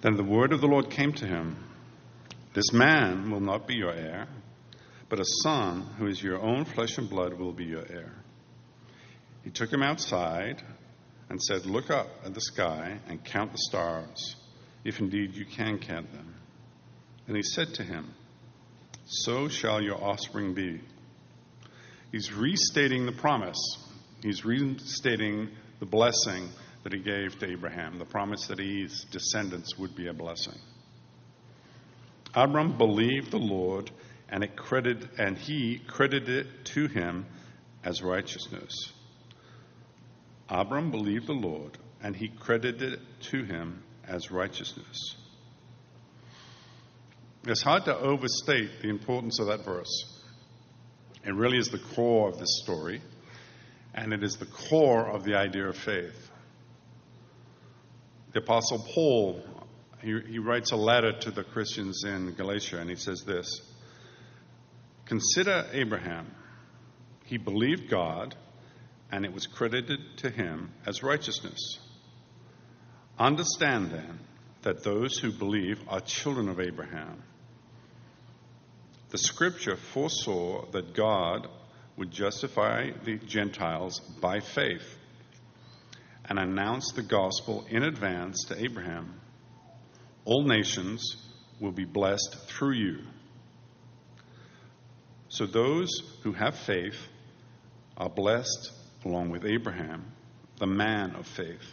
Then 0.00 0.16
the 0.16 0.24
word 0.24 0.52
of 0.52 0.60
the 0.60 0.68
Lord 0.68 0.88
came 0.88 1.12
to 1.14 1.26
him 1.26 1.65
this 2.56 2.72
man 2.72 3.30
will 3.30 3.40
not 3.40 3.68
be 3.68 3.74
your 3.74 3.92
heir, 3.92 4.26
but 5.10 5.20
a 5.20 5.26
son 5.42 5.82
who 5.98 6.06
is 6.06 6.22
your 6.22 6.40
own 6.40 6.64
flesh 6.64 6.96
and 6.96 7.10
blood 7.10 7.34
will 7.34 7.52
be 7.52 7.66
your 7.66 7.84
heir. 7.86 8.14
He 9.44 9.50
took 9.50 9.70
him 9.70 9.82
outside 9.82 10.62
and 11.28 11.40
said, 11.40 11.66
Look 11.66 11.90
up 11.90 12.08
at 12.24 12.32
the 12.32 12.40
sky 12.40 12.98
and 13.08 13.22
count 13.22 13.52
the 13.52 13.58
stars, 13.58 14.36
if 14.86 15.00
indeed 15.00 15.34
you 15.34 15.44
can 15.44 15.78
count 15.78 16.10
them. 16.14 16.34
And 17.26 17.36
he 17.36 17.42
said 17.42 17.74
to 17.74 17.82
him, 17.82 18.14
So 19.04 19.48
shall 19.48 19.82
your 19.82 20.02
offspring 20.02 20.54
be. 20.54 20.80
He's 22.10 22.32
restating 22.32 23.04
the 23.04 23.12
promise, 23.12 23.60
he's 24.22 24.46
restating 24.46 25.50
the 25.78 25.84
blessing 25.84 26.48
that 26.84 26.94
he 26.94 27.00
gave 27.00 27.38
to 27.40 27.50
Abraham, 27.50 27.98
the 27.98 28.06
promise 28.06 28.46
that 28.46 28.60
his 28.60 29.04
descendants 29.10 29.76
would 29.76 29.94
be 29.94 30.06
a 30.06 30.14
blessing. 30.14 30.58
Abram 32.36 32.76
believed 32.76 33.30
the 33.30 33.38
Lord, 33.38 33.90
and 34.28 34.44
it 34.44 34.56
credited, 34.56 35.08
and 35.18 35.38
he 35.38 35.78
credited 35.78 36.28
it 36.28 36.64
to 36.66 36.86
him 36.86 37.24
as 37.82 38.02
righteousness. 38.02 38.92
Abram 40.50 40.90
believed 40.90 41.26
the 41.26 41.32
Lord, 41.32 41.78
and 42.02 42.14
he 42.14 42.28
credited 42.28 42.92
it 42.92 43.00
to 43.30 43.42
him 43.42 43.82
as 44.06 44.30
righteousness. 44.30 45.16
It's 47.46 47.62
hard 47.62 47.86
to 47.86 47.96
overstate 47.96 48.82
the 48.82 48.90
importance 48.90 49.40
of 49.40 49.46
that 49.46 49.64
verse. 49.64 50.20
It 51.24 51.34
really 51.34 51.56
is 51.56 51.68
the 51.68 51.78
core 51.78 52.28
of 52.28 52.38
this 52.38 52.60
story, 52.62 53.00
and 53.94 54.12
it 54.12 54.22
is 54.22 54.36
the 54.36 54.46
core 54.46 55.08
of 55.08 55.24
the 55.24 55.36
idea 55.36 55.66
of 55.68 55.76
faith. 55.76 56.30
The 58.32 58.40
Apostle 58.40 58.84
Paul 58.92 59.42
he, 60.06 60.20
he 60.30 60.38
writes 60.38 60.70
a 60.70 60.76
letter 60.76 61.12
to 61.18 61.32
the 61.32 61.42
Christians 61.42 62.04
in 62.04 62.32
Galatia, 62.34 62.78
and 62.78 62.88
he 62.88 62.94
says 62.94 63.24
this 63.26 63.60
Consider 65.04 65.66
Abraham. 65.72 66.32
He 67.24 67.38
believed 67.38 67.90
God, 67.90 68.36
and 69.10 69.24
it 69.24 69.32
was 69.32 69.48
credited 69.48 69.98
to 70.18 70.30
him 70.30 70.70
as 70.86 71.02
righteousness. 71.02 71.80
Understand 73.18 73.90
then 73.90 74.20
that 74.62 74.84
those 74.84 75.18
who 75.18 75.32
believe 75.32 75.80
are 75.88 76.00
children 76.00 76.48
of 76.48 76.60
Abraham. 76.60 77.24
The 79.10 79.18
scripture 79.18 79.76
foresaw 79.76 80.66
that 80.70 80.94
God 80.94 81.48
would 81.96 82.12
justify 82.12 82.90
the 83.04 83.16
Gentiles 83.18 83.98
by 84.20 84.38
faith 84.38 84.96
and 86.26 86.38
announce 86.38 86.92
the 86.92 87.02
gospel 87.02 87.66
in 87.68 87.82
advance 87.82 88.44
to 88.44 88.62
Abraham 88.62 89.20
all 90.26 90.42
nations 90.42 91.16
will 91.60 91.72
be 91.72 91.84
blessed 91.84 92.36
through 92.48 92.74
you. 92.74 92.98
So 95.28 95.46
those 95.46 95.88
who 96.22 96.32
have 96.32 96.56
faith 96.56 96.98
are 97.96 98.10
blessed 98.10 98.72
along 99.04 99.30
with 99.30 99.44
Abraham, 99.46 100.12
the 100.58 100.66
man 100.66 101.14
of 101.14 101.26
faith. 101.26 101.72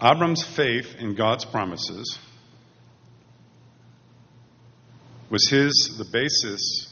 Abram's 0.00 0.44
faith 0.44 0.96
in 0.98 1.14
God's 1.14 1.44
promises 1.44 2.18
was 5.28 5.46
his 5.48 5.96
the 5.98 6.08
basis 6.10 6.86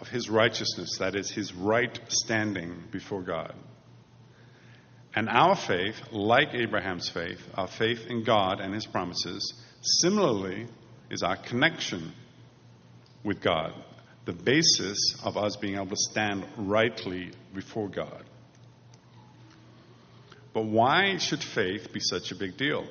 of 0.00 0.08
his 0.08 0.28
righteousness, 0.28 0.98
that 0.98 1.14
is 1.14 1.30
his 1.30 1.54
right 1.54 1.98
standing 2.08 2.84
before 2.90 3.22
God. 3.22 3.54
And 5.14 5.28
our 5.28 5.56
faith, 5.56 5.96
like 6.10 6.54
Abraham's 6.54 7.08
faith, 7.10 7.40
our 7.54 7.68
faith 7.68 8.06
in 8.08 8.24
God 8.24 8.60
and 8.60 8.72
his 8.72 8.86
promises, 8.86 9.54
similarly 9.82 10.66
is 11.10 11.22
our 11.22 11.36
connection 11.36 12.12
with 13.22 13.42
God, 13.42 13.74
the 14.24 14.32
basis 14.32 14.98
of 15.22 15.36
us 15.36 15.56
being 15.56 15.74
able 15.74 15.88
to 15.88 15.96
stand 15.96 16.46
rightly 16.56 17.30
before 17.54 17.88
God. 17.88 18.24
But 20.54 20.64
why 20.64 21.18
should 21.18 21.42
faith 21.42 21.92
be 21.92 22.00
such 22.00 22.30
a 22.30 22.34
big 22.34 22.56
deal? 22.56 22.86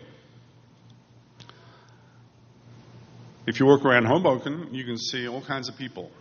If 3.48 3.60
you 3.60 3.66
walk 3.66 3.84
around 3.84 4.06
Hoboken, 4.06 4.70
you 4.72 4.86
can 4.86 4.98
see 4.98 5.28
all 5.28 5.42
kinds 5.42 5.70
of 5.70 5.78
people. 5.78 6.12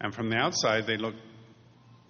And 0.00 0.14
from 0.14 0.30
the 0.30 0.36
outside, 0.36 0.86
they 0.86 0.96
look 0.96 1.14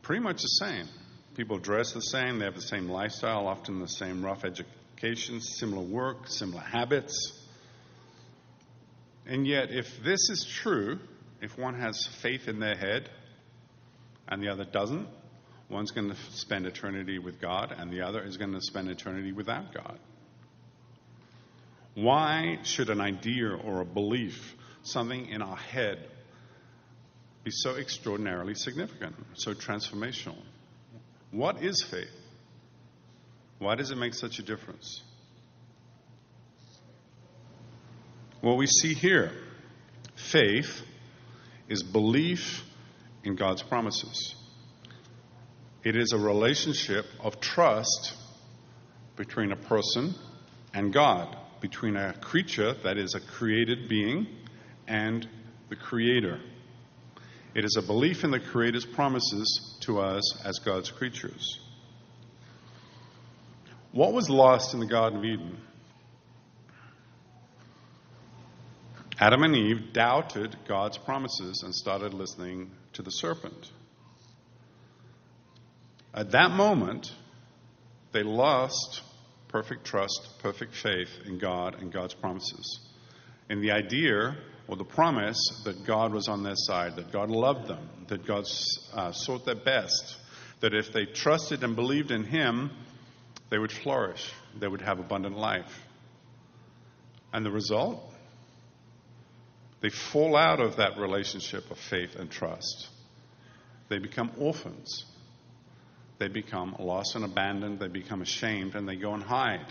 pretty 0.02 0.22
much 0.22 0.42
the 0.42 0.48
same. 0.48 0.86
People 1.34 1.58
dress 1.58 1.92
the 1.92 2.00
same, 2.00 2.38
they 2.38 2.44
have 2.44 2.54
the 2.54 2.60
same 2.60 2.88
lifestyle, 2.88 3.46
often 3.46 3.80
the 3.80 3.88
same 3.88 4.22
rough 4.24 4.44
education, 4.44 5.40
similar 5.40 5.82
work, 5.82 6.28
similar 6.28 6.60
habits. 6.60 7.14
And 9.26 9.46
yet, 9.46 9.70
if 9.70 9.86
this 10.04 10.28
is 10.28 10.44
true, 10.44 10.98
if 11.40 11.56
one 11.56 11.74
has 11.80 12.06
faith 12.20 12.48
in 12.48 12.60
their 12.60 12.76
head 12.76 13.08
and 14.28 14.42
the 14.42 14.48
other 14.48 14.64
doesn't, 14.64 15.08
one's 15.70 15.90
going 15.90 16.10
to 16.10 16.16
spend 16.32 16.66
eternity 16.66 17.18
with 17.18 17.40
God 17.40 17.74
and 17.76 17.90
the 17.90 18.02
other 18.02 18.22
is 18.22 18.36
going 18.36 18.52
to 18.52 18.60
spend 18.60 18.90
eternity 18.90 19.32
without 19.32 19.72
God. 19.72 19.98
Why 21.94 22.58
should 22.62 22.90
an 22.90 23.00
idea 23.00 23.48
or 23.48 23.80
a 23.80 23.84
belief, 23.84 24.54
something 24.82 25.28
in 25.28 25.40
our 25.40 25.56
head, 25.56 26.08
be 27.44 27.50
so 27.50 27.76
extraordinarily 27.76 28.54
significant, 28.54 29.16
so 29.34 29.54
transformational? 29.54 30.36
What 31.32 31.62
is 31.62 31.82
faith? 31.90 32.12
Why 33.58 33.74
does 33.74 33.90
it 33.90 33.96
make 33.96 34.14
such 34.14 34.38
a 34.38 34.42
difference? 34.42 35.02
Well, 38.42 38.56
we 38.56 38.66
see 38.66 38.92
here 38.92 39.32
faith 40.14 40.82
is 41.68 41.82
belief 41.82 42.62
in 43.24 43.34
God's 43.34 43.62
promises. 43.62 44.36
It 45.84 45.96
is 45.96 46.12
a 46.12 46.18
relationship 46.18 47.06
of 47.20 47.40
trust 47.40 48.14
between 49.16 49.52
a 49.52 49.56
person 49.56 50.14
and 50.74 50.92
God, 50.92 51.36
between 51.60 51.96
a 51.96 52.12
creature 52.14 52.74
that 52.84 52.98
is 52.98 53.14
a 53.14 53.20
created 53.20 53.88
being 53.88 54.26
and 54.86 55.26
the 55.70 55.76
Creator. 55.76 56.40
It 57.54 57.64
is 57.64 57.76
a 57.76 57.82
belief 57.82 58.24
in 58.24 58.30
the 58.30 58.40
Creator's 58.40 58.86
promises 58.86 59.76
to 59.82 60.00
us 60.00 60.42
as 60.44 60.58
God's 60.60 60.90
creatures. 60.90 61.60
What 63.92 64.14
was 64.14 64.30
lost 64.30 64.72
in 64.72 64.80
the 64.80 64.86
Garden 64.86 65.18
of 65.18 65.24
Eden? 65.24 65.58
Adam 69.20 69.42
and 69.42 69.54
Eve 69.54 69.92
doubted 69.92 70.56
God's 70.66 70.96
promises 70.96 71.62
and 71.62 71.74
started 71.74 72.14
listening 72.14 72.70
to 72.94 73.02
the 73.02 73.10
serpent. 73.10 73.70
At 76.14 76.30
that 76.30 76.52
moment, 76.52 77.12
they 78.12 78.22
lost 78.22 79.02
perfect 79.48 79.84
trust, 79.84 80.38
perfect 80.40 80.74
faith 80.74 81.10
in 81.26 81.38
God 81.38 81.80
and 81.80 81.92
God's 81.92 82.14
promises. 82.14 82.80
In 83.50 83.60
the 83.60 83.72
idea 83.72 84.36
or 84.68 84.76
the 84.76 84.84
promise 84.84 85.38
that 85.64 85.86
God 85.86 86.12
was 86.12 86.28
on 86.28 86.42
their 86.42 86.56
side, 86.56 86.96
that 86.96 87.12
God 87.12 87.30
loved 87.30 87.68
them, 87.68 87.88
that 88.08 88.26
God 88.26 88.44
uh, 88.94 89.12
sought 89.12 89.44
their 89.44 89.56
best, 89.56 90.16
that 90.60 90.74
if 90.74 90.92
they 90.92 91.04
trusted 91.04 91.64
and 91.64 91.74
believed 91.74 92.10
in 92.10 92.24
Him, 92.24 92.70
they 93.50 93.58
would 93.58 93.72
flourish, 93.72 94.32
they 94.58 94.68
would 94.68 94.80
have 94.80 94.98
abundant 94.98 95.36
life. 95.36 95.80
And 97.32 97.44
the 97.44 97.50
result? 97.50 98.02
They 99.80 99.90
fall 99.90 100.36
out 100.36 100.60
of 100.60 100.76
that 100.76 100.96
relationship 100.96 101.70
of 101.70 101.78
faith 101.78 102.14
and 102.16 102.30
trust. 102.30 102.88
They 103.88 103.98
become 103.98 104.30
orphans. 104.38 105.04
They 106.18 106.28
become 106.28 106.76
lost 106.78 107.16
and 107.16 107.24
abandoned. 107.24 107.80
They 107.80 107.88
become 107.88 108.22
ashamed 108.22 108.76
and 108.76 108.88
they 108.88 108.96
go 108.96 109.12
and 109.12 109.22
hide. 109.22 109.66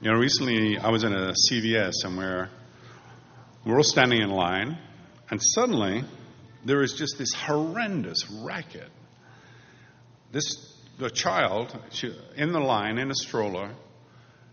You 0.00 0.10
know, 0.10 0.18
recently 0.18 0.76
I 0.76 0.90
was 0.90 1.04
in 1.04 1.12
a 1.12 1.32
CVS 1.32 2.04
and 2.04 2.18
we're, 2.18 2.48
all 3.66 3.82
standing 3.82 4.20
in 4.20 4.28
line, 4.28 4.76
and 5.30 5.40
suddenly 5.40 6.04
there 6.64 6.82
is 6.82 6.94
just 6.94 7.16
this 7.16 7.32
horrendous 7.32 8.28
racket. 8.30 8.90
This 10.32 10.74
the 10.98 11.10
child 11.10 11.76
she, 11.90 12.14
in 12.36 12.52
the 12.52 12.60
line 12.60 12.98
in 12.98 13.10
a 13.10 13.14
stroller 13.14 13.70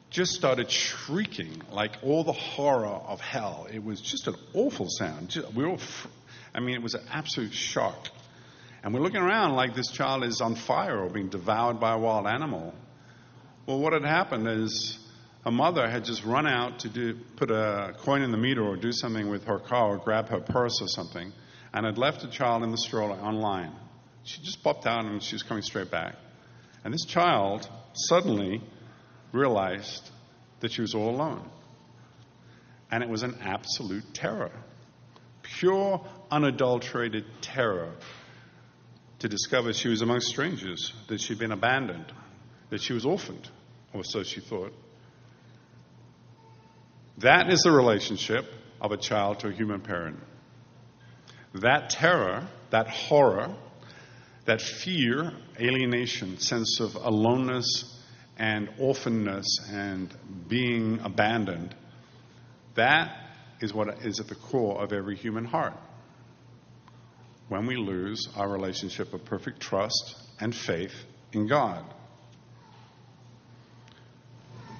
just 0.09 0.33
started 0.33 0.69
shrieking 0.69 1.61
like 1.71 1.97
all 2.03 2.23
the 2.23 2.33
horror 2.33 2.87
of 2.87 3.19
hell. 3.21 3.67
It 3.71 3.83
was 3.83 4.01
just 4.01 4.27
an 4.27 4.35
awful 4.53 4.87
sound. 4.89 5.35
We 5.55 5.65
were, 5.65 5.77
I 6.53 6.59
mean, 6.59 6.75
it 6.75 6.83
was 6.83 6.95
an 6.95 7.05
absolute 7.09 7.53
shock. 7.53 8.09
And 8.83 8.93
we're 8.93 9.01
looking 9.01 9.21
around 9.21 9.55
like 9.55 9.73
this 9.73 9.89
child 9.89 10.23
is 10.23 10.41
on 10.41 10.55
fire 10.55 10.99
or 10.99 11.09
being 11.09 11.29
devoured 11.29 11.79
by 11.79 11.93
a 11.93 11.97
wild 11.97 12.27
animal. 12.27 12.73
Well, 13.65 13.79
what 13.79 13.93
had 13.93 14.03
happened 14.03 14.47
is 14.47 14.97
a 15.43 15.51
mother 15.51 15.89
had 15.89 16.05
just 16.05 16.23
run 16.23 16.45
out 16.45 16.79
to 16.79 16.89
do, 16.89 17.17
put 17.35 17.49
a 17.49 17.95
coin 17.99 18.21
in 18.21 18.31
the 18.31 18.37
meter 18.37 18.63
or 18.63 18.75
do 18.75 18.91
something 18.91 19.29
with 19.29 19.45
her 19.45 19.59
car 19.59 19.95
or 19.95 19.97
grab 19.97 20.29
her 20.29 20.39
purse 20.39 20.81
or 20.81 20.87
something, 20.87 21.31
and 21.73 21.85
had 21.85 21.97
left 21.97 22.23
a 22.23 22.29
child 22.29 22.63
in 22.63 22.71
the 22.71 22.77
stroller 22.77 23.15
online. 23.15 23.73
She 24.23 24.41
just 24.41 24.63
popped 24.63 24.85
out 24.85 25.05
and 25.05 25.21
she 25.21 25.33
was 25.33 25.43
coming 25.43 25.63
straight 25.63 25.89
back. 25.89 26.15
And 26.83 26.93
this 26.93 27.05
child 27.05 27.67
suddenly 27.93 28.61
realized 29.31 30.09
that 30.59 30.71
she 30.71 30.81
was 30.81 30.93
all 30.93 31.09
alone. 31.09 31.49
And 32.91 33.03
it 33.03 33.09
was 33.09 33.23
an 33.23 33.37
absolute 33.41 34.13
terror. 34.13 34.51
Pure, 35.41 36.05
unadulterated 36.29 37.25
terror 37.41 37.93
to 39.19 39.29
discover 39.29 39.73
she 39.73 39.87
was 39.87 40.01
among 40.01 40.19
strangers, 40.19 40.93
that 41.07 41.21
she'd 41.21 41.39
been 41.39 41.51
abandoned, 41.51 42.11
that 42.69 42.81
she 42.81 42.93
was 42.93 43.05
orphaned, 43.05 43.49
or 43.93 44.03
so 44.03 44.23
she 44.23 44.39
thought. 44.39 44.73
That 47.21 47.51
is 47.51 47.61
the 47.61 47.71
relationship 47.71 48.45
of 48.79 48.91
a 48.91 48.97
child 48.97 49.39
to 49.39 49.49
a 49.49 49.51
human 49.51 49.81
parent. 49.81 50.19
That 51.53 51.91
terror, 51.91 52.47
that 52.71 52.87
horror, 52.87 53.55
that 54.45 54.61
fear, 54.61 55.31
alienation, 55.59 56.39
sense 56.39 56.79
of 56.79 56.95
aloneness 56.95 57.99
and 58.37 58.69
orphanness 58.79 59.45
and 59.71 60.11
being 60.47 60.99
abandoned, 61.03 61.75
that 62.75 63.15
is 63.59 63.71
what 63.71 64.03
is 64.03 64.19
at 64.19 64.27
the 64.27 64.35
core 64.35 64.81
of 64.81 64.91
every 64.91 65.15
human 65.15 65.45
heart. 65.45 65.77
When 67.49 67.67
we 67.67 67.75
lose 67.75 68.29
our 68.35 68.49
relationship 68.49 69.13
of 69.13 69.25
perfect 69.25 69.59
trust 69.59 70.15
and 70.39 70.55
faith 70.55 70.93
in 71.33 71.47
God. 71.47 71.85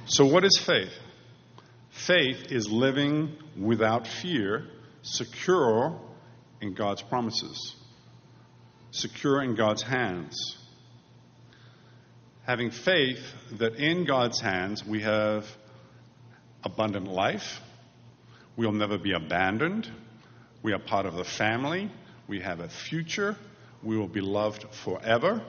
So, 0.06 0.26
what 0.26 0.44
is 0.44 0.58
faith? 0.58 0.94
Faith 2.06 2.52
is 2.52 2.70
living 2.70 3.36
without 3.60 4.08
fear, 4.08 4.68
secure 5.02 6.00
in 6.62 6.74
God's 6.74 7.02
promises, 7.02 7.76
secure 8.92 9.42
in 9.42 9.56
God's 9.56 9.84
hands 9.84 10.58
having 12.46 12.72
faith 12.72 13.34
that 13.60 13.76
in 13.76 14.06
God's 14.06 14.42
hands 14.42 14.86
we 14.86 15.02
have 15.02 15.46
abundant 16.64 17.08
life, 17.08 17.62
we'll 18.58 18.72
never 18.72 18.98
be 18.98 19.14
abandoned, 19.14 19.90
we 20.64 20.74
are 20.74 20.80
part 20.80 21.06
of 21.06 21.16
the 21.16 21.24
family, 21.24 21.92
we 22.28 22.40
have 22.40 22.60
a 22.60 22.70
future, 22.70 23.36
we 23.84 23.98
will 23.98 24.08
be 24.08 24.22
loved 24.22 24.66
forever, 24.84 25.42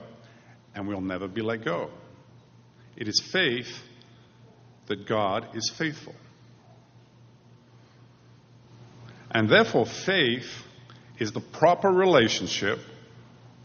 and 0.75 0.87
we'll 0.87 1.01
never 1.01 1.27
be 1.27 1.41
let 1.41 1.63
go. 1.63 1.89
It 2.95 3.07
is 3.07 3.19
faith 3.19 3.81
that 4.87 5.07
God 5.07 5.55
is 5.55 5.69
faithful. 5.69 6.15
And 9.33 9.49
therefore, 9.49 9.85
faith 9.85 10.47
is 11.19 11.31
the 11.31 11.41
proper 11.41 11.89
relationship 11.89 12.79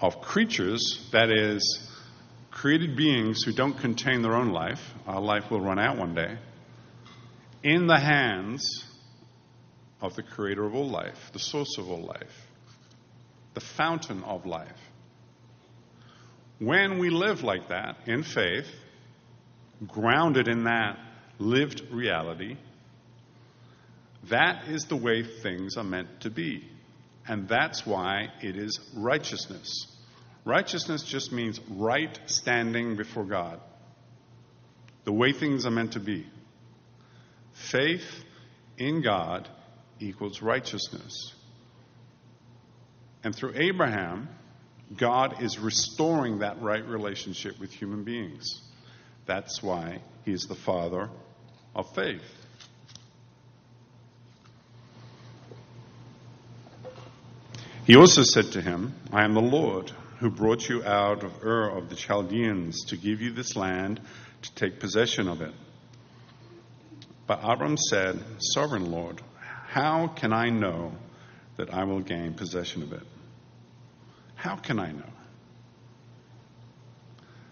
of 0.00 0.20
creatures, 0.20 1.06
that 1.12 1.30
is, 1.30 1.88
created 2.50 2.96
beings 2.96 3.42
who 3.42 3.52
don't 3.52 3.78
contain 3.78 4.22
their 4.22 4.34
own 4.34 4.50
life, 4.50 4.80
our 5.06 5.20
life 5.20 5.50
will 5.50 5.60
run 5.60 5.78
out 5.78 5.98
one 5.98 6.14
day, 6.14 6.38
in 7.62 7.86
the 7.86 7.98
hands 7.98 8.84
of 10.00 10.14
the 10.16 10.22
creator 10.22 10.64
of 10.64 10.74
all 10.74 10.88
life, 10.88 11.30
the 11.32 11.38
source 11.38 11.76
of 11.78 11.88
all 11.90 12.02
life, 12.02 12.46
the 13.54 13.60
fountain 13.60 14.22
of 14.24 14.46
life. 14.46 14.80
When 16.58 16.98
we 16.98 17.10
live 17.10 17.42
like 17.42 17.68
that 17.68 17.96
in 18.06 18.22
faith, 18.22 18.66
grounded 19.86 20.48
in 20.48 20.64
that 20.64 20.98
lived 21.38 21.82
reality, 21.92 22.56
that 24.24 24.68
is 24.68 24.84
the 24.84 24.96
way 24.96 25.22
things 25.22 25.76
are 25.76 25.84
meant 25.84 26.20
to 26.22 26.30
be. 26.30 26.64
And 27.26 27.48
that's 27.48 27.86
why 27.86 28.28
it 28.42 28.56
is 28.56 28.80
righteousness. 28.96 29.86
Righteousness 30.44 31.02
just 31.04 31.32
means 31.32 31.60
right 31.68 32.18
standing 32.26 32.96
before 32.96 33.24
God, 33.24 33.60
the 35.04 35.12
way 35.12 35.32
things 35.32 35.66
are 35.66 35.70
meant 35.70 35.92
to 35.92 36.00
be. 36.00 36.26
Faith 37.52 38.24
in 38.78 39.02
God 39.02 39.48
equals 40.00 40.40
righteousness. 40.40 41.34
And 43.24 43.34
through 43.34 43.54
Abraham, 43.56 44.28
God 44.96 45.42
is 45.42 45.58
restoring 45.58 46.38
that 46.38 46.62
right 46.62 46.86
relationship 46.86 47.58
with 47.60 47.70
human 47.70 48.04
beings. 48.04 48.62
That's 49.26 49.62
why 49.62 50.00
he 50.24 50.32
is 50.32 50.46
the 50.46 50.54
father 50.54 51.10
of 51.74 51.94
faith. 51.94 52.22
He 57.88 57.96
also 57.96 58.22
said 58.22 58.52
to 58.52 58.60
him, 58.60 58.92
I 59.14 59.24
am 59.24 59.32
the 59.32 59.40
Lord 59.40 59.90
who 60.18 60.28
brought 60.28 60.68
you 60.68 60.84
out 60.84 61.24
of 61.24 61.42
Ur 61.42 61.70
of 61.70 61.88
the 61.88 61.96
Chaldeans 61.96 62.84
to 62.88 62.98
give 62.98 63.22
you 63.22 63.32
this 63.32 63.56
land 63.56 63.98
to 64.42 64.54
take 64.54 64.78
possession 64.78 65.26
of 65.26 65.40
it. 65.40 65.54
But 67.26 67.40
Abram 67.42 67.78
said, 67.78 68.22
Sovereign 68.40 68.90
Lord, 68.90 69.22
how 69.68 70.06
can 70.08 70.34
I 70.34 70.50
know 70.50 70.92
that 71.56 71.72
I 71.72 71.84
will 71.84 72.00
gain 72.00 72.34
possession 72.34 72.82
of 72.82 72.92
it? 72.92 73.04
How 74.34 74.56
can 74.56 74.78
I 74.78 74.92
know? 74.92 75.10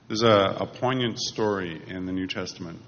There's 0.09 0.23
a, 0.23 0.59
a 0.61 0.67
poignant 0.67 1.19
story 1.19 1.81
in 1.87 2.05
the 2.05 2.13
New 2.13 2.27
Testament 2.27 2.83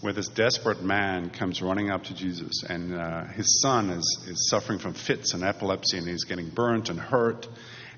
where 0.00 0.12
this 0.12 0.28
desperate 0.28 0.82
man 0.82 1.30
comes 1.30 1.60
running 1.60 1.90
up 1.90 2.04
to 2.04 2.14
Jesus, 2.14 2.62
and 2.62 2.94
uh, 2.94 3.24
his 3.26 3.60
son 3.60 3.90
is, 3.90 4.26
is 4.28 4.48
suffering 4.48 4.78
from 4.78 4.94
fits 4.94 5.34
and 5.34 5.44
epilepsy, 5.44 5.98
and 5.98 6.08
he's 6.08 6.24
getting 6.24 6.48
burnt 6.48 6.88
and 6.88 6.98
hurt, 6.98 7.46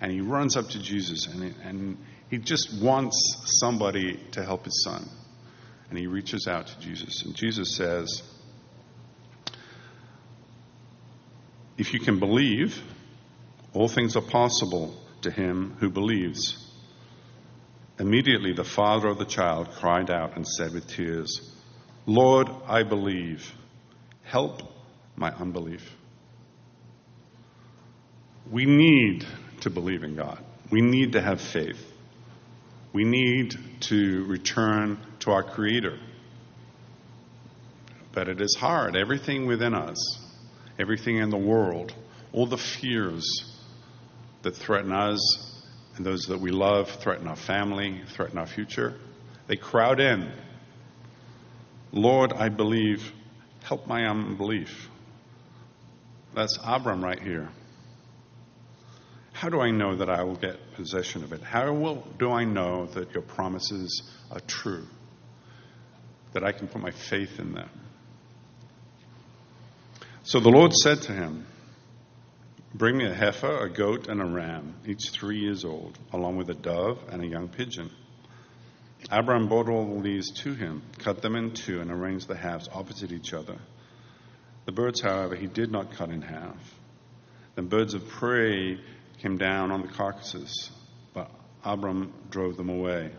and 0.00 0.10
he 0.10 0.20
runs 0.20 0.56
up 0.56 0.68
to 0.70 0.80
Jesus, 0.80 1.26
and 1.26 1.54
and 1.62 1.98
he 2.32 2.38
just 2.38 2.82
wants 2.82 3.36
somebody 3.60 4.18
to 4.32 4.42
help 4.42 4.64
his 4.64 4.82
son. 4.82 5.06
And 5.90 5.98
he 5.98 6.06
reaches 6.06 6.48
out 6.48 6.68
to 6.68 6.80
Jesus, 6.80 7.22
and 7.24 7.34
Jesus 7.34 7.76
says, 7.76 8.22
If 11.76 11.92
you 11.92 12.00
can 12.00 12.18
believe, 12.18 12.82
all 13.74 13.86
things 13.86 14.16
are 14.16 14.22
possible 14.22 14.98
to 15.20 15.30
him 15.30 15.76
who 15.78 15.90
believes. 15.90 16.56
Immediately 17.98 18.54
the 18.54 18.64
father 18.64 19.08
of 19.08 19.18
the 19.18 19.26
child 19.26 19.70
cried 19.72 20.10
out 20.10 20.34
and 20.34 20.48
said 20.48 20.72
with 20.72 20.86
tears, 20.86 21.51
Lord, 22.06 22.48
I 22.66 22.82
believe. 22.82 23.52
Help 24.24 24.62
my 25.16 25.30
unbelief. 25.30 25.82
We 28.50 28.64
need 28.64 29.26
to 29.60 29.70
believe 29.70 30.02
in 30.02 30.16
God. 30.16 30.42
We 30.70 30.80
need 30.80 31.12
to 31.12 31.20
have 31.20 31.40
faith. 31.40 31.80
We 32.92 33.04
need 33.04 33.54
to 33.82 34.24
return 34.24 34.98
to 35.20 35.30
our 35.30 35.42
Creator. 35.42 35.98
But 38.12 38.28
it 38.28 38.40
is 38.40 38.56
hard. 38.58 38.96
Everything 38.96 39.46
within 39.46 39.74
us, 39.74 39.98
everything 40.78 41.18
in 41.18 41.30
the 41.30 41.38
world, 41.38 41.94
all 42.32 42.46
the 42.46 42.58
fears 42.58 43.24
that 44.42 44.56
threaten 44.56 44.92
us 44.92 45.20
and 45.96 46.04
those 46.04 46.22
that 46.26 46.40
we 46.40 46.50
love, 46.50 46.90
threaten 47.02 47.28
our 47.28 47.36
family, 47.36 48.02
threaten 48.14 48.38
our 48.38 48.46
future, 48.46 48.94
they 49.46 49.56
crowd 49.56 50.00
in. 50.00 50.30
Lord, 51.92 52.33
I 52.33 52.48
believe, 52.48 53.12
help 53.64 53.87
my 53.87 54.07
unbelief. 54.07 54.88
That's 56.35 56.59
Abram 56.64 57.05
right 57.05 57.20
here. 57.20 57.50
How 59.33 59.50
do 59.50 59.61
I 59.61 59.70
know 59.70 59.96
that 59.96 60.09
I 60.09 60.22
will 60.22 60.37
get 60.37 60.74
possession 60.74 61.22
of 61.24 61.33
it? 61.33 61.42
How 61.42 61.72
will, 61.72 62.07
do 62.18 62.31
I 62.31 62.44
know 62.44 62.87
that 62.87 63.12
your 63.12 63.22
promises 63.22 64.11
are 64.31 64.40
true? 64.40 64.87
That 66.33 66.44
I 66.44 66.52
can 66.52 66.68
put 66.68 66.81
my 66.81 66.92
faith 66.92 67.38
in 67.38 67.52
them? 67.52 67.68
So 70.22 70.40
the 70.40 70.48
Lord 70.48 70.72
said 70.72 71.02
to 71.02 71.12
him, 71.12 71.46
Bring 72.74 72.96
me 72.96 73.07
a 73.07 73.12
heifer, 73.12 73.64
a 73.64 73.70
goat, 73.70 74.09
and 74.09 74.22
a 74.22 74.24
ram, 74.24 74.76
each 74.87 75.11
three 75.11 75.40
years 75.40 75.64
old, 75.64 75.98
along 76.12 76.37
with 76.37 76.48
a 76.48 76.55
dove 76.55 77.02
and 77.11 77.22
a 77.22 77.26
young 77.26 77.48
pigeon. 77.48 77.90
Abram 79.10 79.48
brought 79.48 79.68
all 79.68 80.00
these 80.00 80.30
to 80.42 80.54
him, 80.54 80.82
cut 80.98 81.22
them 81.22 81.36
in 81.36 81.52
two, 81.52 81.80
and 81.80 81.90
arranged 81.90 82.28
the 82.28 82.36
halves 82.36 82.68
opposite 82.72 83.12
each 83.12 83.34
other. 83.34 83.58
The 84.64 84.72
birds, 84.72 85.00
however, 85.00 85.34
he 85.34 85.46
did 85.46 85.70
not 85.70 85.92
cut 85.92 86.10
in 86.10 86.22
half. 86.22 86.74
Then 87.54 87.66
birds 87.66 87.94
of 87.94 88.08
prey 88.08 88.78
came 89.18 89.36
down 89.36 89.70
on 89.70 89.82
the 89.82 89.88
carcasses, 89.88 90.70
but 91.12 91.30
Abram 91.64 92.12
drove 92.30 92.56
them 92.56 92.68
away. 92.68 93.10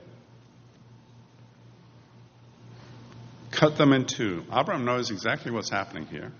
Cut 3.51 3.77
them 3.77 3.93
in 3.93 4.05
two. 4.05 4.43
Abram 4.51 4.85
knows 4.85 5.11
exactly 5.11 5.51
what's 5.51 5.69
happening 5.69 6.07
here. 6.07 6.31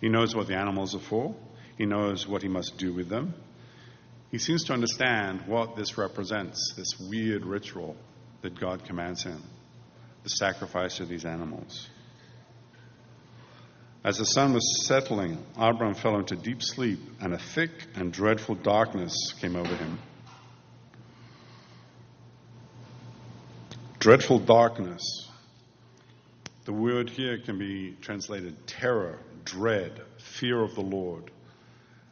He 0.00 0.08
knows 0.08 0.34
what 0.34 0.46
the 0.46 0.56
animals 0.56 0.94
are 0.94 1.00
for. 1.00 1.34
He 1.76 1.86
knows 1.86 2.26
what 2.26 2.42
he 2.42 2.48
must 2.48 2.78
do 2.78 2.92
with 2.92 3.08
them. 3.08 3.34
He 4.30 4.38
seems 4.38 4.64
to 4.64 4.72
understand 4.72 5.42
what 5.46 5.76
this 5.76 5.98
represents 5.98 6.74
this 6.76 6.98
weird 6.98 7.44
ritual 7.44 7.96
that 8.44 8.60
God 8.60 8.84
commands 8.84 9.22
him 9.22 9.42
the 10.22 10.28
sacrifice 10.28 11.00
of 11.00 11.08
these 11.08 11.24
animals. 11.24 11.88
As 14.04 14.18
the 14.18 14.26
sun 14.26 14.52
was 14.52 14.86
settling, 14.86 15.42
Abram 15.56 15.94
fell 15.94 16.18
into 16.18 16.36
deep 16.36 16.62
sleep, 16.62 16.98
and 17.22 17.32
a 17.32 17.38
thick 17.38 17.70
and 17.94 18.12
dreadful 18.12 18.54
darkness 18.56 19.14
came 19.40 19.56
over 19.56 19.74
him. 19.74 19.98
Dreadful 23.98 24.40
darkness. 24.40 25.00
The 26.66 26.74
word 26.74 27.08
here 27.08 27.38
can 27.38 27.58
be 27.58 27.96
translated 28.02 28.66
terror, 28.66 29.20
dread, 29.46 30.02
fear 30.18 30.62
of 30.62 30.74
the 30.74 30.82
Lord. 30.82 31.30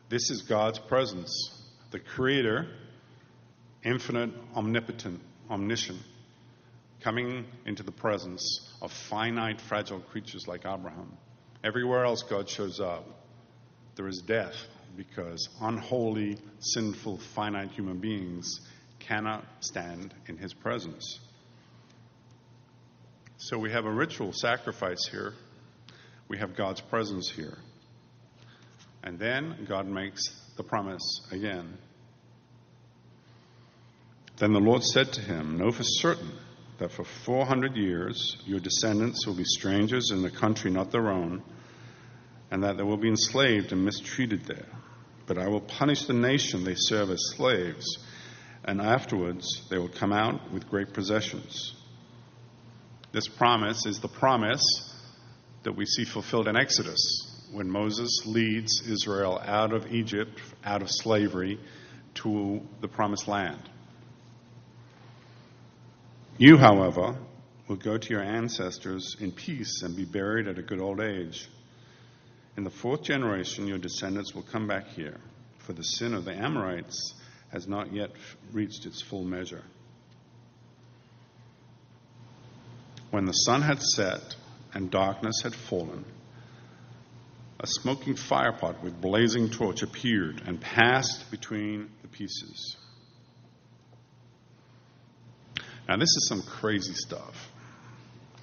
This 0.08 0.30
is 0.30 0.40
God's 0.42 0.78
presence, 0.78 1.62
the 1.90 1.98
Creator, 1.98 2.68
infinite, 3.84 4.30
omnipotent, 4.56 5.20
omniscient, 5.50 6.00
coming 7.02 7.44
into 7.66 7.82
the 7.82 7.92
presence 7.92 8.72
of 8.80 8.92
finite, 8.92 9.60
fragile 9.60 10.00
creatures 10.00 10.46
like 10.46 10.60
Abraham. 10.60 11.16
Everywhere 11.64 12.04
else 12.04 12.22
God 12.22 12.48
shows 12.48 12.80
up, 12.80 13.04
there 13.96 14.08
is 14.08 14.22
death 14.26 14.54
because 14.96 15.48
unholy, 15.60 16.38
sinful, 16.60 17.18
finite 17.34 17.70
human 17.72 17.98
beings 17.98 18.60
cannot 18.98 19.44
stand 19.60 20.14
in 20.26 20.36
his 20.36 20.54
presence. 20.54 21.18
So 23.38 23.58
we 23.58 23.72
have 23.72 23.84
a 23.84 23.92
ritual 23.92 24.32
sacrifice 24.32 25.08
here. 25.10 25.34
We 26.28 26.38
have 26.38 26.56
God's 26.56 26.80
presence 26.80 27.28
here. 27.28 27.58
And 29.02 29.18
then 29.18 29.66
God 29.68 29.86
makes 29.86 30.22
the 30.56 30.62
promise 30.62 31.20
again. 31.32 31.76
Then 34.36 34.52
the 34.52 34.60
Lord 34.60 34.84
said 34.84 35.12
to 35.14 35.20
him, 35.20 35.58
Know 35.58 35.72
for 35.72 35.82
certain 35.82 36.32
that 36.82 36.90
for 36.90 37.04
400 37.04 37.76
years 37.76 38.36
your 38.44 38.58
descendants 38.58 39.24
will 39.24 39.36
be 39.36 39.44
strangers 39.44 40.10
in 40.10 40.24
a 40.24 40.30
country 40.30 40.68
not 40.68 40.90
their 40.90 41.10
own, 41.10 41.40
and 42.50 42.64
that 42.64 42.76
they 42.76 42.82
will 42.82 42.96
be 42.96 43.08
enslaved 43.08 43.70
and 43.70 43.84
mistreated 43.84 44.44
there. 44.46 44.66
But 45.26 45.38
I 45.38 45.46
will 45.46 45.60
punish 45.60 46.06
the 46.06 46.12
nation 46.12 46.64
they 46.64 46.74
serve 46.74 47.10
as 47.10 47.34
slaves, 47.36 47.86
and 48.64 48.80
afterwards 48.80 49.62
they 49.70 49.78
will 49.78 49.90
come 49.90 50.12
out 50.12 50.52
with 50.52 50.68
great 50.68 50.92
possessions. 50.92 51.72
This 53.12 53.28
promise 53.28 53.86
is 53.86 54.00
the 54.00 54.08
promise 54.08 54.64
that 55.62 55.76
we 55.76 55.86
see 55.86 56.04
fulfilled 56.04 56.48
in 56.48 56.56
Exodus 56.56 57.46
when 57.52 57.70
Moses 57.70 58.22
leads 58.26 58.82
Israel 58.88 59.40
out 59.44 59.72
of 59.72 59.92
Egypt, 59.94 60.40
out 60.64 60.82
of 60.82 60.90
slavery, 60.90 61.60
to 62.14 62.60
the 62.80 62.88
promised 62.88 63.28
land. 63.28 63.70
You, 66.44 66.56
however, 66.56 67.16
will 67.68 67.76
go 67.76 67.96
to 67.96 68.10
your 68.10 68.20
ancestors 68.20 69.14
in 69.20 69.30
peace 69.30 69.82
and 69.82 69.94
be 69.94 70.04
buried 70.04 70.48
at 70.48 70.58
a 70.58 70.62
good 70.62 70.80
old 70.80 71.00
age. 71.00 71.48
In 72.56 72.64
the 72.64 72.70
fourth 72.70 73.04
generation, 73.04 73.68
your 73.68 73.78
descendants 73.78 74.34
will 74.34 74.42
come 74.42 74.66
back 74.66 74.88
here, 74.88 75.20
for 75.58 75.72
the 75.72 75.84
sin 75.84 76.14
of 76.14 76.24
the 76.24 76.34
Amorites 76.34 77.14
has 77.52 77.68
not 77.68 77.92
yet 77.92 78.10
reached 78.50 78.86
its 78.86 79.00
full 79.00 79.22
measure. 79.22 79.62
When 83.12 83.24
the 83.24 83.32
sun 83.32 83.62
had 83.62 83.80
set 83.80 84.34
and 84.74 84.90
darkness 84.90 85.42
had 85.44 85.54
fallen, 85.54 86.04
a 87.60 87.68
smoking 87.68 88.16
firepot 88.16 88.82
with 88.82 89.00
blazing 89.00 89.48
torch 89.48 89.82
appeared 89.82 90.42
and 90.44 90.60
passed 90.60 91.30
between 91.30 91.88
the 92.02 92.08
pieces. 92.08 92.78
Now, 95.92 95.98
this 95.98 96.16
is 96.16 96.26
some 96.26 96.40
crazy 96.40 96.94
stuff. 96.94 97.50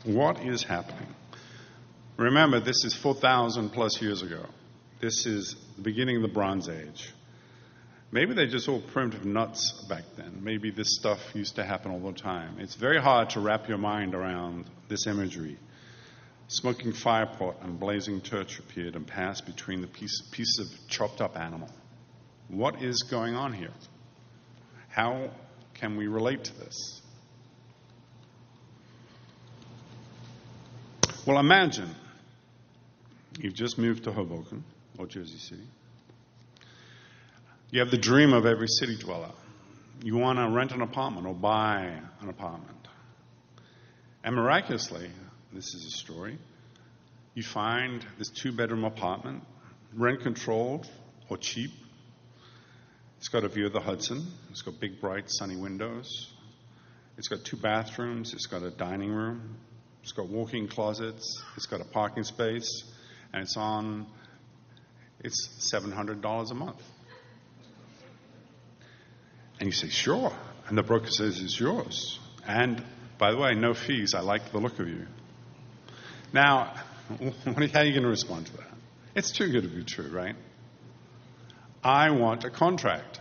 What 0.03 0.39
is 0.45 0.61
happening? 0.61 1.07
Remember, 2.15 2.59
this 2.59 2.85
is 2.85 2.93
4,000 2.93 3.71
plus 3.71 3.99
years 3.99 4.21
ago. 4.21 4.45
This 4.99 5.25
is 5.25 5.55
the 5.75 5.81
beginning 5.81 6.17
of 6.17 6.21
the 6.21 6.27
Bronze 6.27 6.69
Age. 6.69 7.11
Maybe 8.11 8.35
they're 8.35 8.45
just 8.45 8.69
all 8.69 8.81
primitive 8.81 9.25
nuts 9.25 9.83
back 9.89 10.03
then. 10.15 10.43
Maybe 10.43 10.69
this 10.69 10.95
stuff 10.99 11.17
used 11.33 11.55
to 11.55 11.63
happen 11.63 11.89
all 11.89 12.11
the 12.11 12.11
time. 12.11 12.59
It's 12.59 12.75
very 12.75 13.01
hard 13.01 13.31
to 13.31 13.39
wrap 13.39 13.67
your 13.67 13.79
mind 13.79 14.13
around 14.13 14.65
this 14.87 15.07
imagery. 15.07 15.57
Smoking 16.49 16.91
firepot 16.91 17.63
and 17.63 17.79
blazing 17.79 18.21
torch 18.21 18.59
appeared 18.59 18.95
and 18.95 19.07
passed 19.07 19.47
between 19.47 19.81
the 19.81 19.87
piece, 19.87 20.21
pieces 20.29 20.71
of 20.71 20.87
chopped 20.87 21.19
up 21.19 21.35
animal. 21.35 21.71
What 22.47 22.83
is 22.83 23.01
going 23.09 23.33
on 23.33 23.53
here? 23.53 23.73
How 24.89 25.31
can 25.73 25.97
we 25.97 26.05
relate 26.05 26.43
to 26.43 26.59
this? 26.59 27.01
Well, 31.29 31.37
imagine 31.37 31.93
you've 33.39 33.53
just 33.53 33.77
moved 33.77 34.05
to 34.05 34.11
Hoboken 34.11 34.63
or 34.97 35.05
Jersey 35.05 35.37
City. 35.37 35.67
You 37.69 37.81
have 37.81 37.91
the 37.91 37.99
dream 37.99 38.33
of 38.33 38.47
every 38.47 38.65
city 38.67 38.97
dweller. 38.97 39.29
You 40.03 40.17
want 40.17 40.39
to 40.39 40.49
rent 40.49 40.71
an 40.71 40.81
apartment 40.81 41.27
or 41.27 41.35
buy 41.35 42.01
an 42.21 42.29
apartment. 42.29 42.79
And 44.23 44.35
miraculously, 44.35 45.07
this 45.53 45.65
is 45.65 45.85
a 45.93 45.97
story. 45.99 46.39
You 47.35 47.43
find 47.43 48.03
this 48.17 48.29
two 48.29 48.51
bedroom 48.51 48.83
apartment, 48.83 49.43
rent 49.93 50.21
controlled 50.21 50.89
or 51.29 51.37
cheap. 51.37 51.69
It's 53.19 53.27
got 53.27 53.43
a 53.43 53.49
view 53.49 53.67
of 53.67 53.73
the 53.73 53.81
Hudson. 53.81 54.25
It's 54.49 54.63
got 54.63 54.79
big, 54.79 54.99
bright, 54.99 55.25
sunny 55.27 55.57
windows. 55.57 56.33
It's 57.19 57.27
got 57.27 57.45
two 57.45 57.57
bathrooms. 57.57 58.33
It's 58.33 58.47
got 58.47 58.63
a 58.63 58.71
dining 58.71 59.11
room. 59.11 59.57
It's 60.09 60.17
got 60.17 60.27
walk 60.27 60.55
in 60.55 60.67
closets. 60.67 61.39
It's 61.55 61.67
got 61.67 61.81
a 61.81 61.85
parking 61.85 62.23
space. 62.23 62.83
And 63.31 63.43
it's 63.43 63.55
on, 63.55 64.07
it's 65.19 65.71
$700 65.71 66.49
a 66.49 66.53
month. 66.55 66.81
And 69.59 69.67
you 69.67 69.71
say, 69.71 69.89
sure. 69.89 70.33
And 70.67 70.75
the 70.75 70.81
broker 70.81 71.11
says, 71.11 71.39
it's 71.39 71.59
yours. 71.59 72.17
And 72.47 72.83
by 73.19 73.29
the 73.29 73.37
way, 73.37 73.53
no 73.53 73.75
fees. 73.75 74.15
I 74.15 74.21
like 74.21 74.51
the 74.51 74.57
look 74.57 74.79
of 74.79 74.87
you. 74.87 75.05
Now, 76.33 76.73
how 77.09 77.53
are 77.55 77.85
you 77.85 77.91
going 77.91 78.01
to 78.01 78.07
respond 78.07 78.47
to 78.47 78.57
that? 78.57 78.73
It's 79.13 79.29
too 79.29 79.51
good 79.51 79.61
to 79.61 79.69
be 79.69 79.83
true, 79.83 80.09
right? 80.09 80.35
I 81.83 82.09
want 82.09 82.45
a 82.45 82.49
contract. 82.49 83.19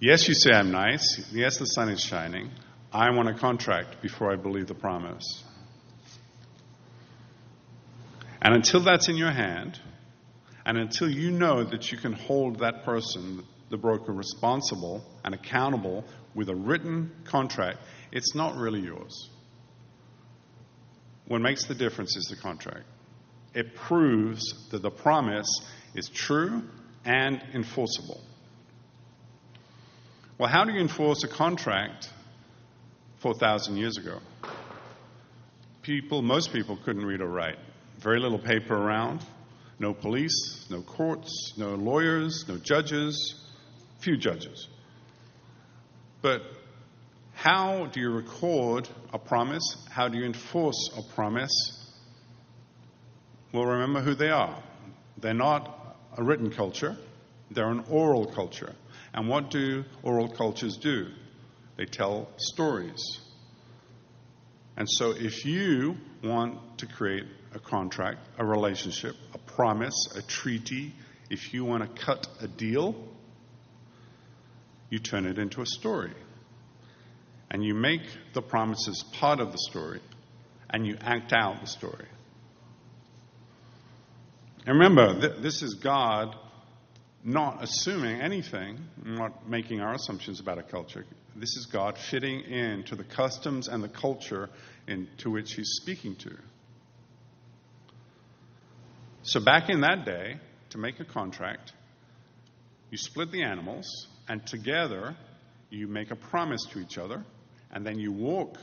Yes, 0.00 0.26
you 0.26 0.32
say 0.32 0.52
I'm 0.52 0.70
nice. 0.70 1.30
Yes, 1.34 1.58
the 1.58 1.66
sun 1.66 1.90
is 1.90 2.00
shining. 2.00 2.50
I 2.92 3.10
want 3.10 3.28
a 3.28 3.34
contract 3.34 4.00
before 4.00 4.32
I 4.32 4.36
believe 4.36 4.66
the 4.66 4.74
promise. 4.74 5.44
And 8.40 8.54
until 8.54 8.80
that's 8.80 9.08
in 9.08 9.16
your 9.16 9.30
hand, 9.30 9.78
and 10.64 10.78
until 10.78 11.10
you 11.10 11.30
know 11.30 11.64
that 11.64 11.90
you 11.92 11.98
can 11.98 12.12
hold 12.12 12.60
that 12.60 12.84
person, 12.84 13.44
the 13.68 13.76
broker, 13.76 14.12
responsible 14.12 15.04
and 15.24 15.34
accountable 15.34 16.04
with 16.34 16.48
a 16.48 16.54
written 16.54 17.10
contract, 17.24 17.78
it's 18.12 18.34
not 18.34 18.56
really 18.56 18.80
yours. 18.80 19.28
What 21.26 21.40
makes 21.40 21.66
the 21.66 21.74
difference 21.74 22.16
is 22.16 22.24
the 22.26 22.36
contract. 22.36 22.86
It 23.54 23.74
proves 23.74 24.70
that 24.70 24.82
the 24.82 24.90
promise 24.90 25.48
is 25.94 26.08
true 26.08 26.62
and 27.04 27.42
enforceable. 27.52 28.22
Well, 30.38 30.48
how 30.48 30.64
do 30.64 30.72
you 30.72 30.80
enforce 30.80 31.24
a 31.24 31.28
contract 31.28 32.08
4,000 33.20 33.76
years 33.76 33.96
ago? 33.96 34.18
People, 35.82 36.22
most 36.22 36.52
people 36.52 36.78
couldn't 36.84 37.04
read 37.04 37.20
or 37.20 37.28
write. 37.28 37.58
Very 37.98 38.20
little 38.20 38.38
paper 38.38 38.76
around, 38.76 39.20
no 39.78 39.92
police, 39.92 40.66
no 40.70 40.82
courts, 40.82 41.54
no 41.56 41.74
lawyers, 41.74 42.44
no 42.48 42.58
judges, 42.58 43.34
few 44.00 44.16
judges. 44.16 44.68
But 46.22 46.42
how 47.34 47.86
do 47.86 48.00
you 48.00 48.10
record 48.10 48.88
a 49.12 49.18
promise? 49.18 49.76
How 49.90 50.08
do 50.08 50.18
you 50.18 50.24
enforce 50.24 50.90
a 50.96 51.14
promise? 51.14 51.52
Well, 53.52 53.64
remember 53.64 54.00
who 54.00 54.14
they 54.14 54.30
are. 54.30 54.62
They're 55.16 55.34
not 55.34 55.96
a 56.16 56.22
written 56.22 56.50
culture, 56.50 56.96
they're 57.50 57.70
an 57.70 57.84
oral 57.88 58.26
culture. 58.26 58.74
And 59.14 59.28
what 59.28 59.50
do 59.50 59.84
oral 60.02 60.28
cultures 60.28 60.76
do? 60.76 61.08
They 61.78 61.86
tell 61.86 62.28
stories. 62.36 63.20
And 64.76 64.88
so, 64.90 65.12
if 65.12 65.46
you 65.46 65.96
want 66.22 66.78
to 66.78 66.86
create 66.86 67.24
a 67.54 67.58
contract, 67.60 68.18
a 68.36 68.44
relationship, 68.44 69.14
a 69.32 69.38
promise, 69.38 69.94
a 70.16 70.22
treaty, 70.22 70.92
if 71.30 71.54
you 71.54 71.64
want 71.64 71.82
to 71.82 72.04
cut 72.04 72.26
a 72.40 72.48
deal, 72.48 72.96
you 74.90 74.98
turn 74.98 75.24
it 75.24 75.38
into 75.38 75.62
a 75.62 75.66
story. 75.66 76.12
And 77.50 77.64
you 77.64 77.74
make 77.74 78.02
the 78.34 78.42
promises 78.42 79.04
part 79.12 79.40
of 79.40 79.52
the 79.52 79.58
story, 79.58 80.00
and 80.68 80.86
you 80.86 80.96
act 81.00 81.32
out 81.32 81.60
the 81.60 81.66
story. 81.66 82.06
And 84.66 84.78
remember, 84.80 85.20
th- 85.20 85.42
this 85.42 85.62
is 85.62 85.74
God 85.74 86.34
not 87.24 87.62
assuming 87.62 88.20
anything, 88.20 88.78
not 89.04 89.48
making 89.48 89.80
our 89.80 89.94
assumptions 89.94 90.40
about 90.40 90.58
a 90.58 90.62
culture. 90.62 91.04
This 91.36 91.56
is 91.56 91.66
God 91.66 91.96
fitting 92.10 92.40
into 92.40 92.96
the 92.96 93.04
customs 93.04 93.68
and 93.68 93.82
the 93.82 93.88
culture 93.88 94.48
into 94.86 95.30
which 95.30 95.54
He's 95.54 95.78
speaking 95.80 96.16
to. 96.16 96.36
So, 99.22 99.40
back 99.40 99.68
in 99.68 99.82
that 99.82 100.04
day, 100.04 100.36
to 100.70 100.78
make 100.78 101.00
a 101.00 101.04
contract, 101.04 101.72
you 102.90 102.98
split 102.98 103.30
the 103.30 103.42
animals, 103.42 103.86
and 104.28 104.46
together 104.46 105.16
you 105.70 105.86
make 105.86 106.10
a 106.10 106.16
promise 106.16 106.64
to 106.72 106.80
each 106.80 106.98
other, 106.98 107.24
and 107.70 107.86
then 107.86 107.98
you 107.98 108.12
walk 108.12 108.56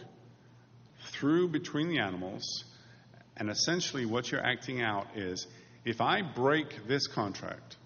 through 1.11 1.49
between 1.49 1.89
the 1.89 1.99
animals. 1.99 2.63
And 3.37 3.49
essentially, 3.49 4.05
what 4.05 4.31
you're 4.31 4.45
acting 4.45 4.81
out 4.81 5.07
is 5.15 5.45
if 5.83 6.01
I 6.01 6.21
break 6.21 6.87
this 6.87 7.05
contract, 7.07 7.77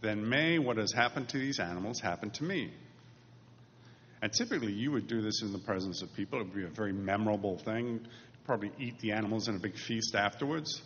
then 0.00 0.28
may 0.28 0.58
what 0.58 0.78
has 0.78 0.92
happened 0.92 1.28
to 1.30 1.38
these 1.38 1.60
animals 1.60 2.00
happen 2.00 2.30
to 2.30 2.44
me. 2.44 2.72
And 4.22 4.32
typically, 4.32 4.72
you 4.72 4.92
would 4.92 5.08
do 5.08 5.20
this 5.20 5.42
in 5.42 5.52
the 5.52 5.58
presence 5.58 6.00
of 6.00 6.14
people. 6.14 6.40
It 6.40 6.44
would 6.44 6.54
be 6.54 6.64
a 6.64 6.68
very 6.68 6.92
memorable 6.92 7.58
thing. 7.58 8.06
Probably 8.46 8.70
eat 8.78 9.00
the 9.00 9.12
animals 9.12 9.48
in 9.48 9.56
a 9.56 9.58
big 9.58 9.76
feast 9.76 10.14
afterwards. 10.14 10.80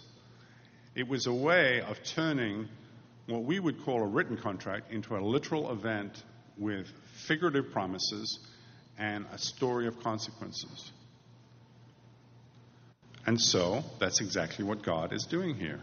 It 0.94 1.06
was 1.06 1.26
a 1.26 1.32
way 1.32 1.82
of 1.82 2.02
turning 2.02 2.66
what 3.26 3.44
we 3.44 3.60
would 3.60 3.84
call 3.84 4.02
a 4.02 4.06
written 4.06 4.38
contract 4.38 4.90
into 4.90 5.14
a 5.16 5.20
literal 5.20 5.70
event 5.70 6.22
with 6.56 6.86
figurative 7.26 7.70
promises 7.72 8.38
and 8.98 9.26
a 9.30 9.38
story 9.38 9.86
of 9.86 10.00
consequences. 10.00 10.90
And 13.26 13.38
so, 13.38 13.84
that's 13.98 14.22
exactly 14.22 14.64
what 14.64 14.82
God 14.82 15.12
is 15.12 15.24
doing 15.24 15.56
here. 15.56 15.80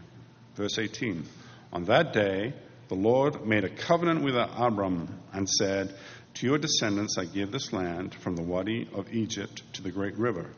Verse 0.56 0.78
18 0.78 1.24
On 1.72 1.84
that 1.84 2.12
day, 2.12 2.52
the 2.88 2.94
Lord 2.96 3.46
made 3.46 3.62
a 3.62 3.68
covenant 3.68 4.24
with 4.24 4.34
Abram 4.34 5.20
and 5.32 5.48
said, 5.48 5.94
To 6.34 6.46
your 6.46 6.58
descendants 6.58 7.16
I 7.16 7.26
give 7.26 7.52
this 7.52 7.72
land 7.72 8.14
from 8.14 8.34
the 8.34 8.42
Wadi 8.42 8.88
of 8.92 9.12
Egypt 9.12 9.62
to 9.74 9.82
the 9.82 9.90
great 9.90 10.18
river. 10.18 10.50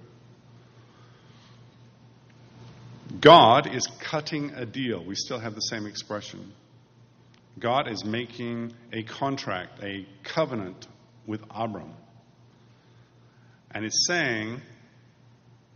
God 3.20 3.72
is 3.72 3.86
cutting 4.00 4.52
a 4.54 4.64
deal. 4.64 5.04
We 5.04 5.14
still 5.14 5.38
have 5.38 5.54
the 5.54 5.60
same 5.60 5.86
expression. 5.86 6.52
God 7.58 7.88
is 7.88 8.04
making 8.04 8.72
a 8.92 9.02
contract, 9.02 9.82
a 9.82 10.06
covenant 10.22 10.86
with 11.26 11.42
Abram. 11.50 11.92
And 13.70 13.84
it's 13.84 14.06
saying, 14.06 14.60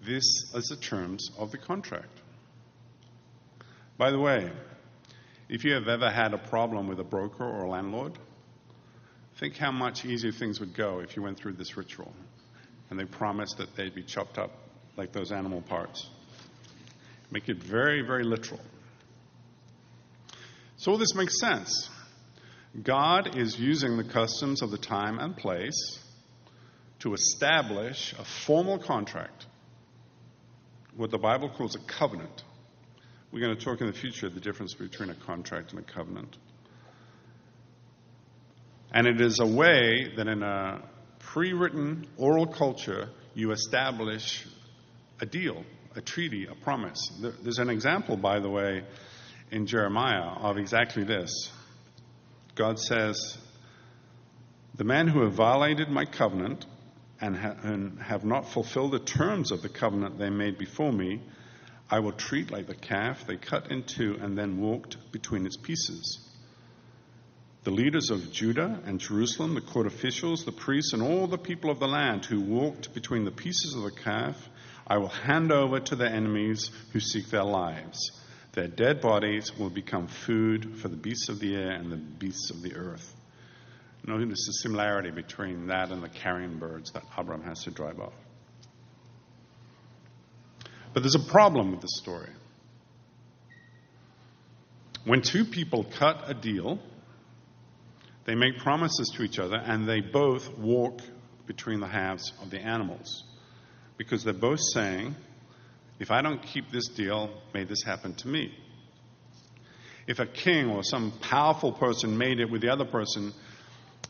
this 0.03 0.25
is 0.55 0.69
the 0.69 0.77
terms 0.77 1.31
of 1.39 1.51
the 1.51 1.59
contract. 1.59 2.21
By 3.99 4.11
the 4.11 4.19
way, 4.19 4.51
if 5.49 5.65
you 5.65 5.75
have 5.75 5.89
ever 5.89 6.11
had 6.11 6.33
a 6.33 6.39
problem 6.39 6.89
with 6.89 7.01
a 7.01 7.05
broker 7.05 7.45
or 7.45 7.65
a 7.65 7.69
landlord, 7.69 8.19
think 9.41 9.57
how 9.57 9.73
much 9.73 10.05
easier 10.05 10.33
things 10.33 10.61
would 10.61 10.77
go 10.77 11.01
if 11.01 11.17
you 11.17 11.23
went 11.23 11.39
through 11.39 11.55
this 11.55 11.75
ritual 11.77 12.13
and 12.91 13.01
they 13.01 13.07
promised 13.07 13.57
that 13.57 13.75
they'd 13.75 13.95
be 13.95 14.03
chopped 14.03 14.37
up 14.37 14.51
like 14.97 15.13
those 15.13 15.33
animal 15.33 15.63
parts. 15.63 16.07
Make 17.31 17.49
it 17.49 17.57
very, 17.57 18.03
very 18.03 18.23
literal. 18.23 18.61
So 20.77 20.93
all 20.93 20.99
this 20.99 21.15
makes 21.15 21.41
sense. 21.41 21.89
God 22.83 23.37
is 23.39 23.59
using 23.59 23.97
the 23.97 24.05
customs 24.05 24.61
of 24.63 24.71
the 24.71 24.79
time 24.79 25.19
and 25.19 25.37
place 25.37 25.99
to 27.01 27.15
establish 27.15 28.15
a 28.19 28.25
formal 28.25 28.79
contract, 28.79 29.47
what 30.97 31.11
the 31.11 31.19
Bible 31.19 31.49
calls 31.49 31.77
a 31.77 31.99
covenant. 31.99 32.43
We're 33.33 33.41
going 33.41 33.57
to 33.57 33.65
talk 33.65 33.81
in 33.81 33.87
the 33.87 33.93
future 33.93 34.29
the 34.29 34.41
difference 34.41 34.75
between 34.75 35.09
a 35.09 35.15
contract 35.15 35.73
and 35.73 35.81
a 35.81 35.93
covenant. 35.93 36.37
And 38.93 39.07
it 39.07 39.21
is 39.21 39.39
a 39.41 39.47
way 39.47 40.13
that 40.17 40.27
in 40.27 40.43
a 40.43 40.83
pre 41.19 41.53
written 41.53 42.07
oral 42.17 42.47
culture, 42.47 43.09
you 43.35 43.53
establish 43.53 44.47
a 45.21 45.27
deal, 45.27 45.65
a 45.95 46.01
treaty, 46.01 46.47
a 46.47 46.55
promise. 46.55 46.99
There's 47.43 47.59
an 47.59 47.71
example, 47.71 48.17
by 48.17 48.41
the 48.41 48.51
way, 48.51 48.83
in 49.51 49.67
Jeremiah 49.67 50.39
of 50.41 50.59
exactly 50.59 51.05
this. 51.05 51.51
God 52.57 52.79
says, 52.79 53.39
The 54.75 54.85
men 54.85 55.07
who 55.07 55.23
have 55.23 55.35
violated 55.35 55.89
my 55.89 56.05
covenant 56.05 56.67
and, 57.21 57.37
ha- 57.37 57.57
and 57.63 58.01
have 58.01 58.25
not 58.25 58.49
fulfilled 58.49 58.93
the 58.93 58.99
terms 58.99 59.53
of 59.53 59.63
the 59.63 59.69
covenant 59.69 60.19
they 60.19 60.31
made 60.31 60.59
before 60.59 60.93
me, 60.93 61.21
I 61.89 62.01
will 62.01 62.13
treat 62.13 62.51
like 62.51 62.67
the 62.67 62.75
calf 62.75 63.27
they 63.27 63.37
cut 63.37 63.71
in 63.71 63.85
two 63.85 64.19
and 64.21 64.37
then 64.37 64.61
walked 64.61 65.13
between 65.13 65.47
its 65.47 65.57
pieces. 65.57 66.30
The 67.63 67.71
leaders 67.71 68.09
of 68.11 68.33
Judah 68.33 68.81
and 68.87 68.99
Jerusalem, 68.99 69.55
the 69.55 69.61
court 69.61 69.87
officials, 69.87 70.45
the 70.45 70.53
priests, 70.53 70.95
and 70.95 71.03
all 71.03 71.27
the 71.27 71.37
people 71.37 71.71
of 71.71 71.79
the 71.79 71.87
land 71.87 72.25
who 72.25 72.41
walked 72.41 72.95
between 72.95 73.25
the 73.25 73.31
pieces 73.31 73.75
of 73.75 73.83
the 73.83 73.91
calf, 73.91 74.49
I 74.87 74.97
will 74.97 75.09
hand 75.09 75.53
over 75.53 75.79
to 75.79 75.97
their 75.97 76.09
enemies 76.09 76.71
who 76.93 77.01
seek 77.01 77.29
their 77.29 77.45
lives. 77.45 77.99
Their 78.53 78.67
dead 78.67 79.03
bodies 79.03 79.53
will 79.59 79.69
become 79.69 80.09
food 80.09 80.79
for 80.79 80.89
the 80.89 80.97
beasts 80.97 81.29
of 81.29 81.39
the 81.39 81.55
air 81.55 81.73
and 81.73 81.93
the 81.93 81.97
beasts 81.97 82.51
of 82.51 82.63
the 82.63 82.75
earth. 82.75 83.15
Notice 84.07 84.47
the 84.47 84.53
similarity 84.53 85.11
between 85.11 85.67
that 85.67 85.91
and 85.91 86.03
the 86.03 86.09
carrion 86.09 86.59
birds 86.59 86.91
that 86.93 87.05
Abram 87.17 87.43
has 87.43 87.65
to 87.65 87.71
drive 87.71 88.01
off. 88.01 88.15
But 90.95 91.03
there's 91.03 91.15
a 91.15 91.31
problem 91.31 91.73
with 91.73 91.83
the 91.83 91.89
story. 91.89 92.31
When 95.05 95.21
two 95.21 95.45
people 95.45 95.85
cut 95.85 96.25
a 96.27 96.35
deal, 96.35 96.81
they 98.31 98.37
make 98.37 98.59
promises 98.59 99.11
to 99.17 99.25
each 99.25 99.41
other 99.41 99.57
and 99.57 99.89
they 99.89 100.01
both 100.01 100.57
walk 100.57 101.01
between 101.49 101.81
the 101.81 101.89
halves 101.89 102.33
of 102.41 102.49
the 102.49 102.61
animals. 102.61 103.25
Because 103.97 104.23
they're 104.23 104.33
both 104.33 104.61
saying, 104.73 105.17
if 105.99 106.13
I 106.13 106.23
don't 106.23 106.41
keep 106.41 106.71
this 106.71 106.87
deal, 106.91 107.29
may 107.53 107.65
this 107.65 107.83
happen 107.85 108.15
to 108.15 108.29
me. 108.29 108.57
If 110.07 110.21
a 110.21 110.27
king 110.27 110.71
or 110.71 110.85
some 110.85 111.11
powerful 111.21 111.73
person 111.73 112.17
made 112.17 112.39
it 112.39 112.49
with 112.49 112.61
the 112.61 112.69
other 112.69 112.85
person, 112.85 113.33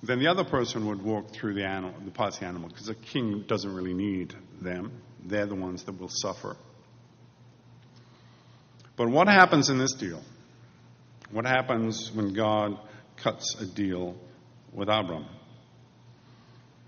then 0.03 0.19
the 0.19 0.29
other 0.29 0.45
person 0.45 0.87
would 0.89 1.01
walk 1.01 1.33
through 1.33 1.55
the, 1.55 1.65
animal, 1.65 1.95
the 2.05 2.11
parts 2.11 2.37
of 2.37 2.41
the 2.41 2.47
animal 2.49 2.69
because 2.69 2.91
a 2.91 2.95
king 2.95 3.45
doesn't 3.49 3.75
really 3.75 3.95
need 3.95 4.35
them. 4.61 5.01
They're 5.25 5.47
the 5.47 5.55
ones 5.55 5.85
that 5.85 5.99
will 5.99 6.11
suffer. 6.11 6.59
But 8.97 9.09
what 9.09 9.29
happens 9.29 9.71
in 9.71 9.79
this 9.79 9.95
deal? 9.95 10.23
What 11.31 11.47
happens 11.47 12.13
when 12.13 12.35
God 12.35 12.79
cuts 13.23 13.57
a 13.61 13.67
deal 13.67 14.17
with 14.73 14.89
Abram? 14.89 15.27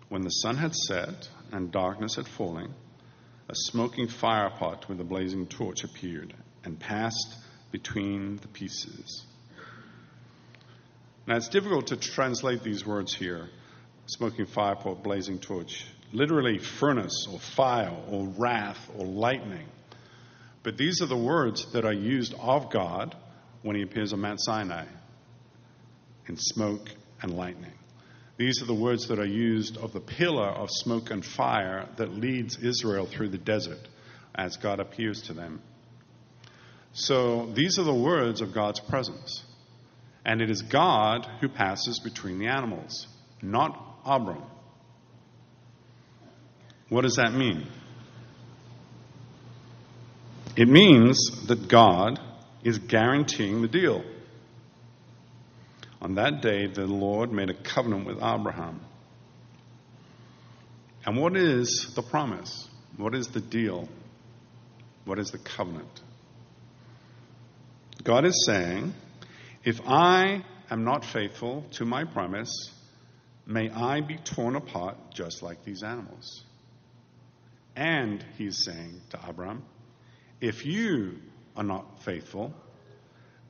When 0.09 0.23
the 0.23 0.31
sun 0.31 0.57
had 0.57 0.75
set 0.75 1.29
and 1.53 1.71
darkness 1.71 2.17
had 2.17 2.27
fallen, 2.27 2.75
a 3.49 3.55
smoking 3.55 4.09
firepot 4.09 4.89
with 4.89 5.01
a 5.01 5.05
blazing 5.05 5.47
torch 5.47 5.85
appeared 5.85 6.35
and 6.65 6.79
passed 6.79 7.37
between 7.71 8.37
the 8.37 8.49
pieces. 8.49 9.25
Now, 11.27 11.37
it's 11.37 11.49
difficult 11.49 11.89
to 11.89 11.97
translate 11.97 12.63
these 12.63 12.85
words 12.85 13.15
here 13.15 13.49
smoking 14.07 14.47
firepot, 14.47 15.03
blazing 15.03 15.39
torch, 15.39 15.87
literally 16.13 16.59
furnace 16.59 17.27
or 17.31 17.39
fire 17.39 17.97
or 18.11 18.27
wrath 18.37 18.91
or 18.99 19.07
lightning. 19.07 19.67
But 20.63 20.77
these 20.77 21.01
are 21.03 21.07
the 21.07 21.17
words 21.17 21.73
that 21.73 21.85
are 21.85 21.93
used 21.93 22.35
of 22.35 22.71
God 22.71 23.17
when 23.63 23.77
he 23.77 23.83
appears 23.83 24.13
on 24.13 24.21
Mount 24.21 24.41
Sinai 24.41 24.87
in 26.29 26.37
smoke 26.37 26.89
and 27.21 27.37
lightning. 27.37 27.73
These 28.37 28.63
are 28.63 28.67
the 28.67 28.75
words 28.75 29.09
that 29.09 29.19
are 29.19 29.27
used 29.27 29.77
of 29.77 29.93
the 29.93 30.01
pillar 30.01 30.49
of 30.49 30.69
smoke 30.71 31.11
and 31.11 31.25
fire 31.25 31.89
that 31.97 32.13
leads 32.13 32.57
Israel 32.57 33.07
through 33.07 33.29
the 33.29 33.39
desert 33.39 33.89
as 34.35 34.57
God 34.57 34.81
appears 34.81 35.23
to 35.23 35.35
them. 35.35 35.61
So 36.93 37.47
these 37.55 37.79
are 37.79 37.85
the 37.85 37.95
words 37.95 38.41
of 38.41 38.55
God's 38.55 38.81
presence. 38.81 39.45
And 40.25 40.41
it 40.41 40.51
is 40.51 40.63
God 40.63 41.27
who 41.41 41.49
passes 41.49 41.99
between 41.99 42.39
the 42.39 42.47
animals, 42.47 43.07
not 43.43 44.01
Abram. 44.05 44.43
What 46.89 47.03
does 47.03 47.17
that 47.17 47.33
mean? 47.33 47.67
It 50.57 50.69
means 50.69 51.47
that 51.47 51.69
God 51.69 52.21
is 52.63 52.79
guaranteeing 52.79 53.63
the 53.63 53.69
deal. 53.69 54.05
On 56.03 56.17
that 56.17 56.43
day, 56.43 56.67
the 56.67 56.85
Lord 56.85 57.31
made 57.31 57.49
a 57.49 57.55
covenant 57.55 58.07
with 58.07 58.17
Abraham. 58.17 58.81
And 61.07 61.17
what 61.17 61.37
is 61.37 61.93
the 61.95 62.03
promise? 62.03 62.69
What 62.97 63.15
is 63.15 63.29
the 63.29 63.41
deal? 63.41 63.89
What 65.05 65.21
is 65.21 65.31
the 65.31 65.39
covenant? 65.39 66.01
God 68.03 68.25
is 68.25 68.45
saying, 68.45 68.95
if 69.63 69.81
I 69.87 70.45
am 70.69 70.83
not 70.83 71.05
faithful 71.05 71.67
to 71.75 71.85
my 71.85 72.03
promise, 72.03 72.73
may 73.47 73.71
I 73.71 74.01
be 74.01 74.17
torn 74.17 74.57
apart 74.57 74.97
just 75.15 75.41
like 75.41 75.65
these 75.65 75.85
animals. 75.85 76.45
And 77.77 78.25
he's 78.39 78.65
saying 78.65 79.03
to 79.11 79.25
Abram, 79.25 79.63
if 80.41 80.67
you 80.67 81.21
are 81.57 81.63
not 81.63 82.03
faithful, 82.03 82.53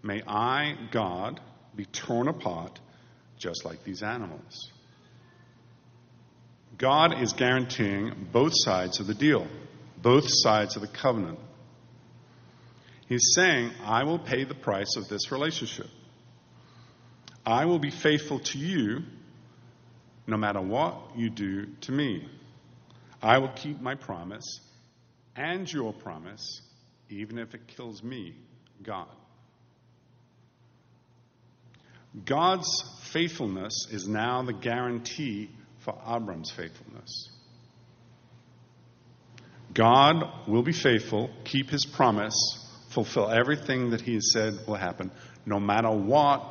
may 0.02 0.22
I, 0.26 0.76
God, 0.90 1.40
be 1.74 1.84
torn 1.86 2.28
apart 2.28 2.78
just 3.38 3.64
like 3.64 3.84
these 3.84 4.02
animals. 4.02 4.70
God 6.78 7.20
is 7.20 7.32
guaranteeing 7.32 8.28
both 8.32 8.52
sides 8.54 9.00
of 9.00 9.06
the 9.06 9.14
deal, 9.14 9.46
both 10.00 10.24
sides 10.28 10.76
of 10.76 10.82
the 10.82 10.88
covenant. 10.88 11.38
He's 13.08 13.32
saying, 13.34 13.72
I 13.84 14.04
will 14.04 14.18
pay 14.18 14.44
the 14.44 14.54
price 14.54 14.96
of 14.96 15.08
this 15.08 15.30
relationship. 15.30 15.88
I 17.44 17.66
will 17.66 17.78
be 17.78 17.90
faithful 17.90 18.38
to 18.38 18.58
you 18.58 19.00
no 20.26 20.36
matter 20.36 20.60
what 20.60 21.16
you 21.16 21.28
do 21.28 21.66
to 21.82 21.92
me. 21.92 22.28
I 23.20 23.38
will 23.38 23.52
keep 23.54 23.80
my 23.80 23.94
promise 23.94 24.60
and 25.36 25.70
your 25.70 25.92
promise, 25.92 26.62
even 27.10 27.38
if 27.38 27.54
it 27.54 27.66
kills 27.68 28.02
me, 28.02 28.34
God. 28.82 29.08
God's 32.24 32.68
faithfulness 33.12 33.88
is 33.90 34.06
now 34.06 34.42
the 34.42 34.52
guarantee 34.52 35.50
for 35.78 35.98
Abram's 36.06 36.50
faithfulness. 36.50 37.30
God 39.72 40.46
will 40.46 40.62
be 40.62 40.72
faithful, 40.72 41.30
keep 41.44 41.70
his 41.70 41.86
promise, 41.86 42.34
fulfill 42.90 43.30
everything 43.30 43.90
that 43.90 44.02
he 44.02 44.14
has 44.14 44.32
said 44.32 44.58
will 44.66 44.74
happen, 44.74 45.10
no 45.46 45.58
matter 45.58 45.90
what 45.90 46.44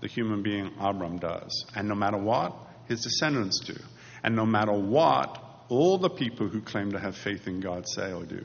the 0.00 0.08
human 0.08 0.42
being 0.42 0.70
Abram 0.80 1.18
does, 1.18 1.66
and 1.74 1.88
no 1.88 1.94
matter 1.94 2.16
what 2.16 2.54
his 2.88 3.02
descendants 3.02 3.60
do, 3.60 3.76
and 4.22 4.34
no 4.34 4.46
matter 4.46 4.72
what 4.72 5.42
all 5.68 5.98
the 5.98 6.10
people 6.10 6.48
who 6.48 6.60
claim 6.60 6.92
to 6.92 6.98
have 6.98 7.16
faith 7.16 7.46
in 7.46 7.60
God 7.60 7.86
say 7.86 8.12
or 8.12 8.24
do. 8.24 8.44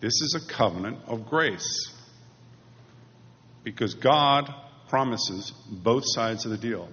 This 0.00 0.12
is 0.12 0.38
a 0.42 0.52
covenant 0.52 0.98
of 1.06 1.26
grace 1.26 1.92
because 3.64 3.94
God 3.94 4.52
promises 4.88 5.52
both 5.70 6.04
sides 6.06 6.44
of 6.44 6.50
the 6.50 6.58
deal. 6.58 6.88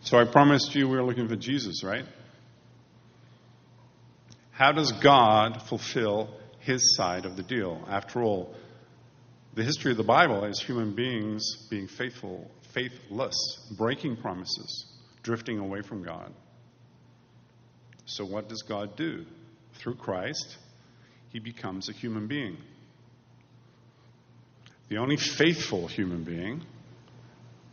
So 0.00 0.18
I 0.18 0.24
promised 0.24 0.74
you 0.74 0.88
we 0.88 0.96
were 0.96 1.04
looking 1.04 1.28
for 1.28 1.36
Jesus, 1.36 1.84
right? 1.84 2.04
How 4.50 4.72
does 4.72 4.92
God 4.92 5.62
fulfill 5.68 6.28
his 6.60 6.96
side 6.96 7.24
of 7.24 7.36
the 7.36 7.42
deal? 7.42 7.84
After 7.88 8.22
all, 8.22 8.54
the 9.54 9.62
history 9.62 9.90
of 9.90 9.96
the 9.96 10.04
Bible 10.04 10.44
is 10.44 10.60
human 10.60 10.94
beings 10.94 11.66
being 11.70 11.86
faithful, 11.86 12.50
faithless, 12.72 13.36
breaking 13.76 14.16
promises, 14.16 14.86
drifting 15.22 15.58
away 15.58 15.82
from 15.82 16.02
God. 16.02 16.32
So, 18.06 18.24
what 18.24 18.48
does 18.48 18.62
God 18.62 18.96
do? 18.96 19.24
Through 19.74 19.96
Christ, 19.96 20.56
he 21.30 21.38
becomes 21.38 21.88
a 21.88 21.92
human 21.92 22.26
being. 22.26 22.56
The 24.88 24.98
only 24.98 25.16
faithful 25.16 25.86
human 25.86 26.24
being 26.24 26.62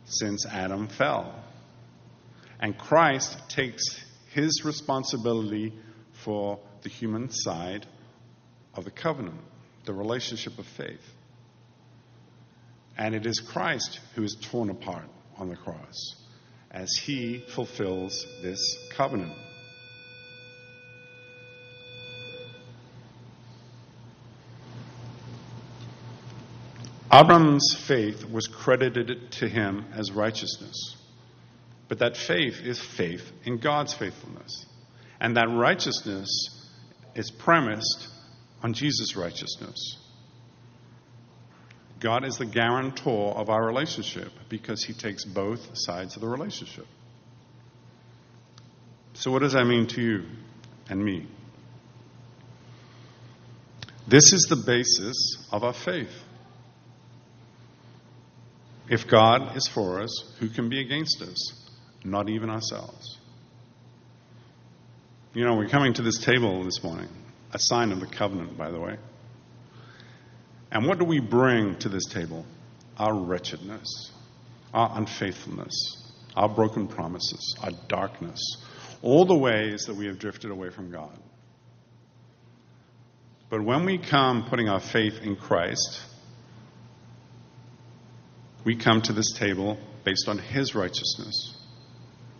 since 0.04 0.46
Adam 0.46 0.88
fell. 0.88 1.34
And 2.60 2.76
Christ 2.76 3.36
takes 3.48 3.82
his 4.32 4.64
responsibility 4.64 5.72
for 6.24 6.60
the 6.82 6.88
human 6.88 7.30
side 7.30 7.86
of 8.74 8.84
the 8.84 8.90
covenant, 8.90 9.40
the 9.84 9.94
relationship 9.94 10.58
of 10.58 10.66
faith. 10.66 11.14
And 12.96 13.14
it 13.14 13.26
is 13.26 13.40
Christ 13.40 14.00
who 14.14 14.22
is 14.22 14.36
torn 14.40 14.70
apart 14.70 15.08
on 15.36 15.48
the 15.48 15.56
cross 15.56 16.16
as 16.70 16.92
he 16.92 17.42
fulfills 17.54 18.26
this 18.42 18.60
covenant. 18.92 19.32
Abram's 27.12 27.74
faith 27.74 28.24
was 28.24 28.46
credited 28.46 29.32
to 29.32 29.48
him 29.48 29.86
as 29.94 30.12
righteousness. 30.12 30.96
But 31.88 31.98
that 31.98 32.16
faith 32.16 32.60
is 32.62 32.80
faith 32.80 33.32
in 33.44 33.58
God's 33.58 33.92
faithfulness. 33.92 34.64
And 35.20 35.36
that 35.36 35.48
righteousness 35.50 36.28
is 37.16 37.30
premised 37.30 38.08
on 38.62 38.74
Jesus' 38.74 39.16
righteousness. 39.16 39.96
God 41.98 42.24
is 42.24 42.38
the 42.38 42.46
guarantor 42.46 43.36
of 43.36 43.50
our 43.50 43.66
relationship 43.66 44.32
because 44.48 44.84
he 44.84 44.94
takes 44.94 45.24
both 45.24 45.70
sides 45.74 46.14
of 46.14 46.22
the 46.22 46.28
relationship. 46.28 46.86
So, 49.14 49.30
what 49.30 49.42
does 49.42 49.52
that 49.52 49.66
mean 49.66 49.86
to 49.88 50.00
you 50.00 50.24
and 50.88 51.04
me? 51.04 51.26
This 54.06 54.32
is 54.32 54.46
the 54.48 54.56
basis 54.56 55.46
of 55.52 55.62
our 55.62 55.74
faith. 55.74 56.24
If 58.90 59.06
God 59.06 59.56
is 59.56 59.68
for 59.68 60.02
us, 60.02 60.34
who 60.40 60.48
can 60.48 60.68
be 60.68 60.80
against 60.80 61.22
us? 61.22 61.68
Not 62.04 62.28
even 62.28 62.50
ourselves. 62.50 63.18
You 65.32 65.44
know, 65.44 65.54
we're 65.54 65.68
coming 65.68 65.94
to 65.94 66.02
this 66.02 66.18
table 66.18 66.64
this 66.64 66.82
morning, 66.82 67.08
a 67.52 67.58
sign 67.60 67.92
of 67.92 68.00
the 68.00 68.08
covenant, 68.08 68.58
by 68.58 68.72
the 68.72 68.80
way. 68.80 68.96
And 70.72 70.86
what 70.86 70.98
do 70.98 71.04
we 71.04 71.20
bring 71.20 71.78
to 71.78 71.88
this 71.88 72.06
table? 72.06 72.44
Our 72.96 73.14
wretchedness, 73.14 74.10
our 74.74 74.90
unfaithfulness, 74.98 75.72
our 76.36 76.48
broken 76.48 76.88
promises, 76.88 77.56
our 77.62 77.70
darkness, 77.86 78.40
all 79.02 79.24
the 79.24 79.38
ways 79.38 79.84
that 79.84 79.94
we 79.94 80.06
have 80.06 80.18
drifted 80.18 80.50
away 80.50 80.70
from 80.70 80.90
God. 80.90 81.16
But 83.50 83.64
when 83.64 83.84
we 83.84 83.98
come 83.98 84.46
putting 84.50 84.68
our 84.68 84.80
faith 84.80 85.20
in 85.22 85.36
Christ, 85.36 86.00
we 88.64 88.76
come 88.76 89.00
to 89.02 89.12
this 89.12 89.32
table 89.32 89.78
based 90.04 90.28
on 90.28 90.38
His 90.38 90.74
righteousness, 90.74 91.56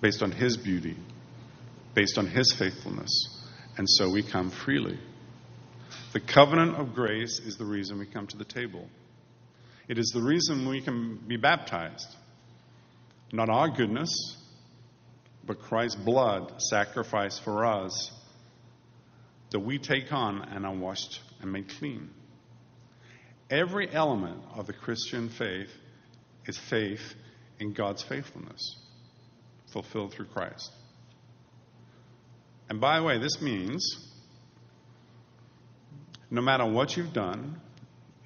based 0.01 0.23
on 0.23 0.31
His 0.31 0.57
beauty, 0.57 0.97
based 1.95 2.19
on 2.19 2.27
His 2.27 2.53
faithfulness, 2.53 3.11
and 3.77 3.89
so 3.89 4.11
we 4.11 4.23
come 4.23 4.51
freely. 4.51 4.99
The 6.13 6.21
covenant 6.21 6.77
of 6.77 6.95
grace 6.95 7.39
is 7.39 7.57
the 7.57 7.65
reason 7.65 7.99
we 7.99 8.07
come 8.07 8.27
to 8.29 8.37
the 8.37 8.45
table. 8.45 8.89
It 9.89 9.99
is 9.99 10.11
the 10.15 10.23
reason 10.23 10.69
we 10.69 10.81
can 10.81 11.17
be 11.27 11.37
baptized. 11.37 12.17
Not 13.33 13.49
our 13.49 13.69
goodness, 13.69 14.11
but 15.47 15.61
Christ's 15.61 15.97
blood 15.97 16.61
sacrificed 16.61 17.43
for 17.43 17.65
us 17.65 18.11
that 19.51 19.61
we 19.61 19.79
take 19.79 20.13
on 20.13 20.43
and 20.43 20.67
are 20.67 20.75
washed 20.75 21.21
and 21.41 21.53
made 21.53 21.69
clean. 21.69 22.11
Every 23.49 23.93
element 23.93 24.43
of 24.55 24.67
the 24.67 24.73
Christian 24.73 25.29
faith 25.29 25.71
is 26.47 26.59
faith 26.59 27.15
in 27.59 27.73
God's 27.73 28.03
faithfulness, 28.03 28.77
fulfilled 29.73 30.13
through 30.13 30.27
Christ. 30.27 30.73
And 32.69 32.81
by 32.81 32.99
the 32.99 33.05
way, 33.05 33.19
this 33.19 33.41
means 33.43 33.85
no 36.31 36.41
matter 36.41 36.65
what 36.65 36.97
you've 36.97 37.13
done, 37.13 37.61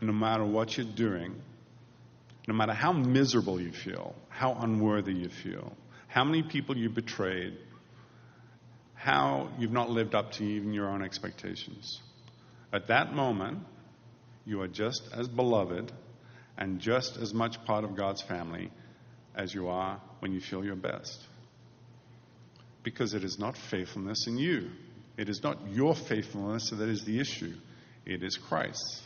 no 0.01 0.13
matter 0.13 0.45
what 0.45 0.77
you're 0.77 0.87
doing, 0.87 1.35
no 2.47 2.55
matter 2.55 2.75
how 2.75 2.93
miserable 2.93 3.61
you 3.61 3.73
feel, 3.73 4.15
how 4.29 4.55
unworthy 4.55 5.15
you 5.15 5.31
feel, 5.31 5.75
how 6.09 6.25
many 6.25 6.43
people 6.43 6.77
you 6.77 6.91
betrayed, 6.91 7.57
how 8.95 9.51
you've 9.59 9.73
not 9.73 9.91
lived 9.91 10.15
up 10.15 10.33
to 10.33 10.45
even 10.45 10.73
your 10.73 10.89
own 10.89 11.03
expectations. 11.03 12.01
At 12.73 12.89
that 12.89 13.15
moment, 13.15 13.59
you 14.45 14.61
are 14.61 14.69
just 14.69 15.09
as 15.13 15.27
beloved 15.27 15.91
and 16.57 16.81
just 16.81 17.17
as 17.17 17.35
much 17.35 17.63
part 17.65 17.85
of 17.85 17.97
God's 17.97 18.23
family 18.23 18.71
as 19.35 19.53
you 19.53 19.69
are 19.69 20.01
when 20.21 20.33
you 20.33 20.41
feel 20.41 20.65
your 20.65 20.77
best. 20.77 21.21
Because 22.83 23.15
it 23.15 23.25
is 23.25 23.39
not 23.39 23.57
faithfulness 23.57 24.27
in 24.27 24.37
you, 24.37 24.71
it 25.17 25.29
is 25.29 25.43
not 25.43 25.59
your 25.71 25.95
faithfulness 25.95 26.71
that 26.71 26.89
is 26.89 27.05
the 27.05 27.19
issue, 27.19 27.55
it 28.05 28.23
is 28.23 28.37
Christ's. 28.37 29.03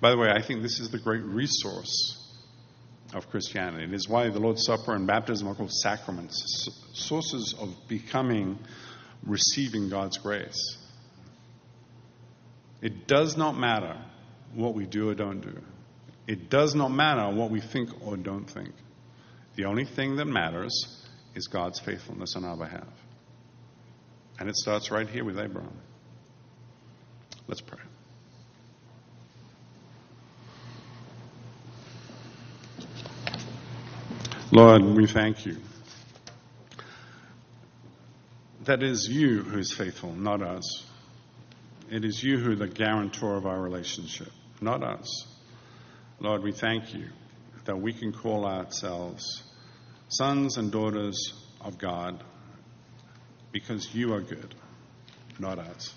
By 0.00 0.10
the 0.10 0.18
way, 0.18 0.30
I 0.30 0.42
think 0.42 0.62
this 0.62 0.80
is 0.80 0.90
the 0.90 0.98
great 0.98 1.22
resource 1.22 2.18
of 3.14 3.28
Christianity. 3.30 3.84
It 3.84 3.94
is 3.94 4.08
why 4.08 4.30
the 4.30 4.40
Lord's 4.40 4.64
Supper 4.64 4.94
and 4.94 5.06
baptism 5.06 5.46
are 5.46 5.54
called 5.54 5.72
sacraments, 5.72 6.68
sources 6.94 7.54
of 7.58 7.68
becoming, 7.88 8.58
receiving 9.24 9.90
God's 9.90 10.18
grace. 10.18 10.78
It 12.80 13.06
does 13.06 13.36
not 13.36 13.56
matter 13.56 13.96
what 14.54 14.74
we 14.74 14.86
do 14.86 15.10
or 15.10 15.14
don't 15.14 15.40
do. 15.40 15.60
It 16.26 16.50
does 16.50 16.74
not 16.74 16.90
matter 16.90 17.34
what 17.34 17.50
we 17.50 17.60
think 17.60 17.90
or 18.06 18.16
don't 18.16 18.48
think. 18.48 18.70
The 19.56 19.64
only 19.64 19.84
thing 19.84 20.16
that 20.16 20.26
matters 20.26 20.72
is 21.34 21.48
God's 21.48 21.80
faithfulness 21.80 22.36
on 22.36 22.44
our 22.44 22.56
behalf. 22.56 22.88
And 24.38 24.48
it 24.48 24.56
starts 24.56 24.90
right 24.90 25.08
here 25.08 25.24
with 25.24 25.38
Abraham. 25.38 25.76
Let's 27.48 27.60
pray. 27.60 27.78
Lord, 34.52 34.82
we 34.82 35.06
thank 35.06 35.46
you. 35.46 35.56
That 38.64 38.82
is 38.82 39.08
you 39.08 39.42
who 39.42 39.58
is 39.58 39.72
faithful, 39.72 40.12
not 40.12 40.42
us. 40.42 40.84
It 41.90 42.04
is 42.04 42.22
you 42.22 42.38
who 42.38 42.52
are 42.52 42.56
the 42.56 42.68
guarantor 42.68 43.36
of 43.36 43.44
our 43.44 43.60
relationship, 43.60 44.30
not 44.62 44.82
us. 44.82 45.26
Lord, 46.20 46.42
we 46.42 46.52
thank 46.52 46.94
you 46.94 47.08
that 47.64 47.80
we 47.80 47.92
can 47.92 48.12
call 48.12 48.46
ourselves 48.46 49.42
sons 50.08 50.56
and 50.56 50.70
daughters 50.70 51.32
of 51.60 51.78
God 51.78 52.22
because 53.52 53.94
you 53.94 54.14
are 54.14 54.20
good, 54.20 54.54
not 55.38 55.58
us. 55.58 55.92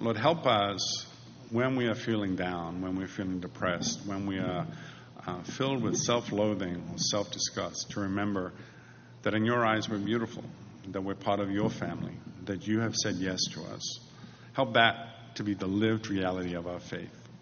Lord, 0.00 0.16
help 0.16 0.46
us 0.46 1.06
when 1.50 1.76
we 1.76 1.86
are 1.86 1.94
feeling 1.94 2.36
down, 2.36 2.80
when 2.80 2.96
we're 2.96 3.08
feeling 3.08 3.40
depressed, 3.40 4.00
when 4.06 4.26
we 4.26 4.38
are 4.38 4.66
uh, 5.26 5.42
filled 5.42 5.82
with 5.82 5.96
self 5.96 6.32
loathing 6.32 6.82
or 6.90 6.98
self 6.98 7.30
disgust, 7.30 7.90
to 7.90 8.00
remember 8.00 8.52
that 9.22 9.34
in 9.34 9.44
your 9.44 9.66
eyes 9.66 9.88
we're 9.88 9.98
beautiful, 9.98 10.44
that 10.88 11.02
we're 11.02 11.14
part 11.14 11.40
of 11.40 11.50
your 11.50 11.68
family, 11.68 12.14
that 12.44 12.66
you 12.66 12.80
have 12.80 12.94
said 12.94 13.16
yes 13.16 13.40
to 13.52 13.62
us. 13.62 14.00
Help 14.54 14.74
that 14.74 15.34
to 15.34 15.44
be 15.44 15.54
the 15.54 15.66
lived 15.66 16.08
reality 16.08 16.54
of 16.54 16.66
our 16.66 16.80
faith. 16.80 17.19